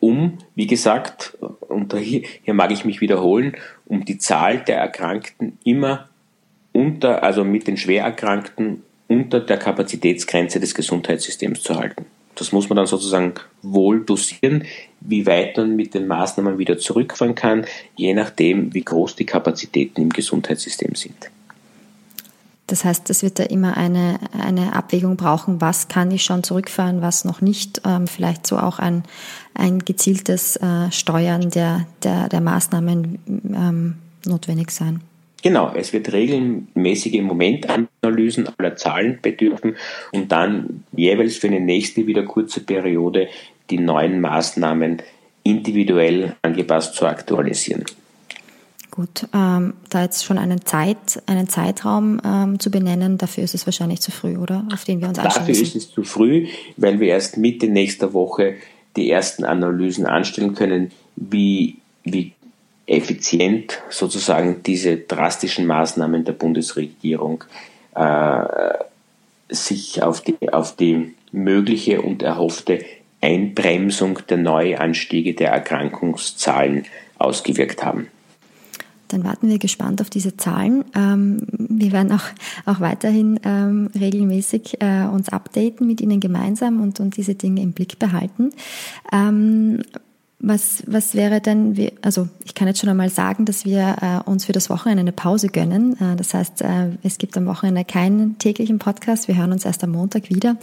um, 0.00 0.38
wie 0.54 0.66
gesagt, 0.66 1.36
und 1.68 1.94
hier, 1.94 2.22
hier 2.42 2.54
mag 2.54 2.72
ich 2.72 2.84
mich 2.84 3.00
wiederholen, 3.00 3.56
um 3.86 4.04
die 4.04 4.18
Zahl 4.18 4.58
der 4.58 4.78
Erkrankten 4.78 5.58
immer 5.62 6.08
unter, 6.74 7.22
also 7.22 7.44
mit 7.44 7.66
den 7.66 7.78
Schwererkrankten 7.78 8.82
unter 9.08 9.40
der 9.40 9.56
Kapazitätsgrenze 9.56 10.60
des 10.60 10.74
Gesundheitssystems 10.74 11.62
zu 11.62 11.76
halten. 11.76 12.04
Das 12.34 12.50
muss 12.52 12.68
man 12.68 12.76
dann 12.76 12.86
sozusagen 12.86 13.34
wohl 13.62 14.04
dosieren, 14.04 14.64
wie 15.00 15.24
weit 15.24 15.56
man 15.56 15.76
mit 15.76 15.94
den 15.94 16.06
Maßnahmen 16.08 16.58
wieder 16.58 16.78
zurückfahren 16.78 17.36
kann, 17.36 17.64
je 17.96 18.12
nachdem, 18.12 18.74
wie 18.74 18.82
groß 18.82 19.14
die 19.14 19.24
Kapazitäten 19.24 20.02
im 20.02 20.10
Gesundheitssystem 20.10 20.96
sind. 20.96 21.30
Das 22.66 22.84
heißt, 22.84 23.08
es 23.10 23.22
wird 23.22 23.38
da 23.38 23.44
immer 23.44 23.76
eine, 23.76 24.18
eine 24.32 24.74
Abwägung 24.74 25.16
brauchen, 25.16 25.60
was 25.60 25.88
kann 25.88 26.10
ich 26.10 26.24
schon 26.24 26.42
zurückfahren, 26.42 27.02
was 27.02 27.24
noch 27.24 27.40
nicht. 27.40 27.82
Ähm, 27.84 28.06
vielleicht 28.06 28.46
so 28.46 28.58
auch 28.58 28.78
ein, 28.78 29.04
ein 29.52 29.80
gezieltes 29.80 30.56
äh, 30.56 30.90
Steuern 30.90 31.50
der, 31.50 31.86
der, 32.02 32.30
der 32.30 32.40
Maßnahmen 32.40 33.18
ähm, 33.54 33.96
notwendig 34.24 34.70
sein. 34.70 35.02
Genau, 35.44 35.74
es 35.74 35.92
wird 35.92 36.10
regelmäßige 36.10 37.20
Momentanalysen 37.20 38.48
aller 38.56 38.76
Zahlen 38.76 39.18
bedürfen 39.20 39.76
und 40.10 40.32
dann 40.32 40.84
jeweils 40.96 41.36
für 41.36 41.48
eine 41.48 41.60
nächste 41.60 42.06
wieder 42.06 42.22
kurze 42.22 42.60
Periode 42.60 43.28
die 43.68 43.78
neuen 43.78 44.22
Maßnahmen 44.22 45.02
individuell 45.42 46.34
angepasst 46.40 46.94
zu 46.94 47.04
aktualisieren. 47.04 47.84
Gut, 48.90 49.28
ähm, 49.34 49.74
da 49.90 50.04
jetzt 50.04 50.24
schon 50.24 50.38
einen, 50.38 50.64
Zeit, 50.64 51.22
einen 51.26 51.50
Zeitraum 51.50 52.22
ähm, 52.24 52.58
zu 52.58 52.70
benennen, 52.70 53.18
dafür 53.18 53.44
ist 53.44 53.54
es 53.54 53.66
wahrscheinlich 53.66 54.00
zu 54.00 54.12
früh, 54.12 54.38
oder? 54.38 54.66
Auf 54.72 54.84
den 54.84 55.02
wir 55.02 55.08
uns 55.08 55.18
Dafür 55.18 55.48
müssen. 55.48 55.62
ist 55.62 55.76
es 55.76 55.90
zu 55.90 56.04
früh, 56.04 56.46
weil 56.78 57.00
wir 57.00 57.08
erst 57.08 57.36
Mitte 57.36 57.68
nächster 57.68 58.14
Woche 58.14 58.54
die 58.96 59.10
ersten 59.10 59.44
Analysen 59.44 60.06
anstellen 60.06 60.54
können, 60.54 60.90
wie, 61.16 61.76
wie 62.02 62.32
effizient 62.96 63.82
sozusagen 63.90 64.62
diese 64.62 64.96
drastischen 64.96 65.66
Maßnahmen 65.66 66.24
der 66.24 66.32
Bundesregierung 66.32 67.44
äh, 67.94 68.44
sich 69.48 70.02
auf 70.02 70.20
die, 70.20 70.52
auf 70.52 70.76
die 70.76 71.14
mögliche 71.32 72.02
und 72.02 72.22
erhoffte 72.22 72.84
Einbremsung 73.20 74.20
der 74.28 74.36
Neuanstiege 74.36 75.34
der 75.34 75.50
Erkrankungszahlen 75.50 76.84
ausgewirkt 77.18 77.84
haben. 77.84 78.08
Dann 79.08 79.24
warten 79.24 79.48
wir 79.48 79.58
gespannt 79.58 80.00
auf 80.00 80.10
diese 80.10 80.36
Zahlen. 80.36 80.84
Ähm, 80.94 81.46
wir 81.52 81.92
werden 81.92 82.12
auch, 82.12 82.24
auch 82.66 82.80
weiterhin 82.80 83.38
ähm, 83.44 83.88
regelmäßig 83.98 84.80
äh, 84.80 85.06
uns 85.06 85.28
updaten 85.28 85.86
mit 85.86 86.00
Ihnen 86.00 86.20
gemeinsam 86.20 86.80
und, 86.80 87.00
und 87.00 87.16
diese 87.16 87.34
Dinge 87.34 87.62
im 87.62 87.72
Blick 87.72 87.98
behalten. 87.98 88.50
Was, 90.46 90.82
was 90.86 91.14
wäre 91.14 91.40
denn, 91.40 91.90
also 92.02 92.28
ich 92.44 92.54
kann 92.54 92.68
jetzt 92.68 92.78
schon 92.78 92.90
einmal 92.90 93.08
sagen, 93.08 93.46
dass 93.46 93.64
wir 93.64 93.96
äh, 94.02 94.28
uns 94.28 94.44
für 94.44 94.52
das 94.52 94.68
Wochenende 94.68 95.00
eine 95.00 95.12
Pause 95.12 95.48
gönnen. 95.48 95.98
Äh, 95.98 96.16
das 96.16 96.34
heißt, 96.34 96.60
äh, 96.60 96.90
es 97.02 97.16
gibt 97.16 97.34
am 97.38 97.46
Wochenende 97.46 97.82
keinen 97.86 98.36
täglichen 98.36 98.78
Podcast. 98.78 99.26
Wir 99.26 99.38
hören 99.38 99.52
uns 99.52 99.64
erst 99.64 99.82
am 99.84 99.92
Montag 99.92 100.28
wieder. 100.28 100.56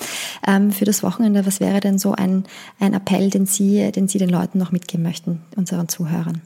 Ähm, 0.48 0.72
für 0.72 0.86
das 0.86 1.02
Wochenende, 1.02 1.48
was 1.48 1.60
wäre 1.60 1.80
denn 1.80 1.98
so 1.98 2.12
ein, 2.12 2.44
ein 2.80 2.94
Appell, 2.94 3.32
den 3.32 3.48
Sie, 3.48 3.92
den 3.92 4.08
Sie 4.08 4.20
den 4.20 4.30
Leuten 4.30 4.60
noch 4.60 4.72
mitgeben 4.72 5.04
möchten, 5.04 5.42
unseren 5.56 5.90
Zuhörern? 5.90 6.42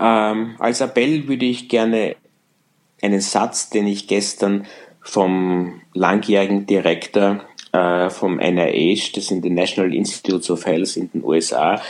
Ähm, 0.00 0.56
als 0.58 0.80
Appell 0.80 1.28
würde 1.28 1.46
ich 1.46 1.68
gerne 1.68 2.16
einen 3.02 3.20
Satz, 3.20 3.70
den 3.70 3.86
ich 3.86 4.08
gestern 4.08 4.66
vom 5.00 5.80
langjährigen 5.94 6.66
Direktor 6.66 7.44
äh, 7.70 8.10
vom 8.10 8.38
NIH, 8.38 9.12
das 9.14 9.28
sind 9.28 9.44
die 9.44 9.50
National 9.50 9.94
Institutes 9.94 10.50
of 10.50 10.66
Health 10.66 10.96
in 10.96 11.08
den 11.12 11.22
USA, 11.22 11.80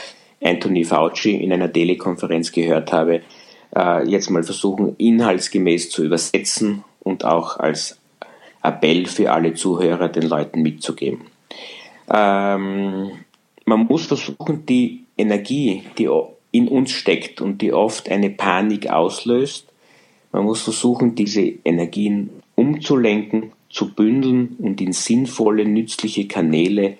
Anthony 0.42 0.85
Fauci 0.85 1.35
in 1.35 1.53
einer 1.53 1.72
Telekonferenz 1.72 2.53
gehört 2.53 2.92
habe, 2.92 3.22
äh, 3.75 4.09
jetzt 4.09 4.31
mal 4.31 4.42
versuchen, 4.42 4.94
inhaltsgemäß 4.99 5.90
zu 5.90 6.05
übersetzen 6.05 6.85
und 7.01 7.25
auch 7.25 7.59
als 7.59 7.99
Appell 8.62 9.07
für 9.07 9.33
alle 9.33 9.55
Zuhörer 9.55 10.09
den 10.09 10.25
Leuten 10.25 10.62
mitzugeben. 10.62 11.22
Ähm, 12.12 13.11
man 13.64 13.81
muss 13.87 14.07
versuchen, 14.07 14.66
die 14.66 15.05
Energie, 15.16 15.83
die 15.99 16.09
in 16.53 16.68
uns 16.68 16.92
steckt 16.92 17.40
und 17.40 17.62
die 17.62 17.72
oft 17.72 18.09
eine 18.11 18.31
Panik 18.31 18.90
auslöst, 18.90 19.66
man 20.33 20.44
muss 20.44 20.62
versuchen, 20.62 21.14
diese 21.14 21.40
Energien 21.64 22.31
umzulenken, 22.57 23.53
zu 23.70 23.94
bündeln 23.94 24.57
und 24.59 24.81
in 24.81 24.92
sinnvolle, 24.92 25.64
nützliche 25.64 26.29
Kanäle 26.29 26.99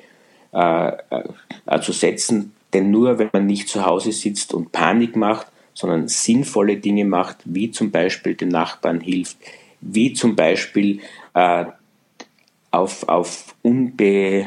äh, 0.53 0.88
äh, 0.88 1.81
zu 1.81 1.92
setzen, 1.92 2.53
denn 2.77 2.91
nur 2.91 3.19
wenn 3.19 3.31
man 3.33 3.47
nicht 3.47 3.69
zu 3.69 3.87
Hause 3.87 4.12
sitzt 4.12 4.53
und 4.53 4.71
Panik 4.71 5.17
macht, 5.17 5.47
sondern 5.73 6.09
sinnvolle 6.09 6.77
Dinge 6.77 7.07
macht, 7.07 7.39
wie 7.45 7.71
zum 7.71 7.91
Beispiel 7.91 8.35
den 8.35 8.49
Nachbarn 8.49 9.01
hilft, 9.01 9.39
wie 9.81 10.12
zum 10.12 10.37
Beispiel 10.37 11.01
äh, 11.33 11.65
auf, 12.71 13.09
auf 13.09 13.55
unbe, 13.62 14.47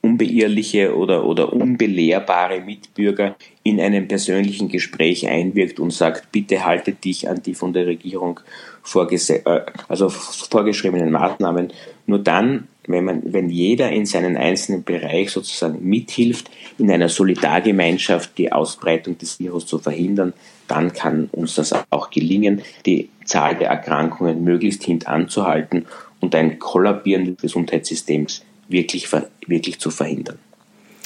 unbeirrliche 0.00 0.96
oder, 0.96 1.24
oder 1.24 1.52
unbelehrbare 1.52 2.60
Mitbürger 2.60 3.36
in 3.62 3.80
einem 3.80 4.08
persönlichen 4.08 4.68
Gespräch 4.68 5.28
einwirkt 5.28 5.78
und 5.78 5.92
sagt, 5.92 6.32
bitte 6.32 6.64
halte 6.64 6.92
dich 6.92 7.28
an 7.28 7.42
die 7.42 7.54
von 7.54 7.72
der 7.72 7.86
Regierung 7.86 8.40
vorgese 8.82 9.46
äh, 9.46 9.66
also 9.88 10.08
vorgeschriebenen 10.08 11.12
Maßnahmen. 11.12 11.72
Nur 12.06 12.18
dann 12.18 12.66
wenn, 12.86 13.04
man, 13.04 13.22
wenn 13.32 13.48
jeder 13.48 13.90
in 13.90 14.06
seinen 14.06 14.36
einzelnen 14.36 14.84
Bereich 14.84 15.30
sozusagen 15.30 15.84
mithilft, 15.88 16.50
in 16.78 16.90
einer 16.90 17.08
Solidargemeinschaft 17.08 18.36
die 18.38 18.50
Ausbreitung 18.50 19.18
des 19.18 19.38
Virus 19.38 19.66
zu 19.66 19.78
verhindern, 19.78 20.32
dann 20.68 20.92
kann 20.92 21.28
uns 21.32 21.54
das 21.54 21.74
auch 21.90 22.10
gelingen, 22.10 22.62
die 22.86 23.10
Zahl 23.24 23.56
der 23.56 23.68
Erkrankungen 23.68 24.42
möglichst 24.42 24.82
hintanzuhalten 24.82 25.86
und 26.20 26.34
ein 26.34 26.58
Kollabieren 26.58 27.24
des 27.24 27.36
Gesundheitssystems 27.36 28.44
wirklich, 28.68 29.08
wirklich 29.46 29.78
zu 29.78 29.90
verhindern. 29.90 30.38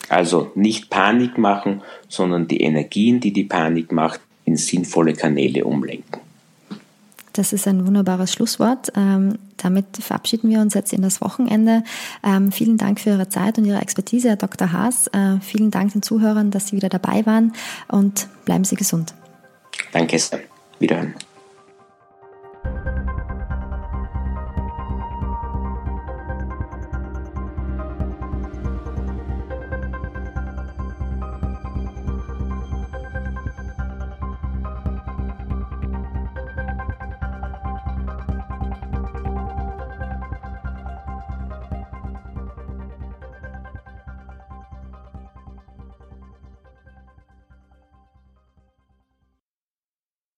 Also 0.08 0.52
nicht 0.54 0.88
Panik 0.88 1.36
machen, 1.36 1.82
sondern 2.08 2.46
die 2.46 2.60
Energien, 2.60 3.20
die 3.20 3.32
die 3.32 3.44
Panik 3.44 3.92
macht, 3.92 4.20
in 4.44 4.56
sinnvolle 4.56 5.14
Kanäle 5.14 5.64
umlenken. 5.64 6.20
Das 7.32 7.52
ist 7.52 7.66
ein 7.66 7.86
wunderbares 7.86 8.32
Schlusswort. 8.32 8.92
Damit 9.56 9.86
verabschieden 9.98 10.50
wir 10.50 10.60
uns 10.60 10.74
jetzt 10.74 10.92
in 10.92 11.02
das 11.02 11.20
Wochenende. 11.20 11.82
Ähm, 12.24 12.52
vielen 12.52 12.76
Dank 12.76 13.00
für 13.00 13.10
Ihre 13.10 13.28
Zeit 13.28 13.58
und 13.58 13.64
Ihre 13.64 13.80
Expertise, 13.80 14.28
Herr 14.28 14.36
Dr. 14.36 14.72
Haas. 14.72 15.06
Äh, 15.08 15.40
vielen 15.40 15.70
Dank 15.70 15.92
den 15.92 16.02
Zuhörern, 16.02 16.50
dass 16.50 16.68
Sie 16.68 16.76
wieder 16.76 16.88
dabei 16.88 17.24
waren 17.26 17.52
und 17.88 18.28
bleiben 18.44 18.64
Sie 18.64 18.76
gesund. 18.76 19.14
Danke, 19.92 20.18
Wiederhören. 20.78 21.14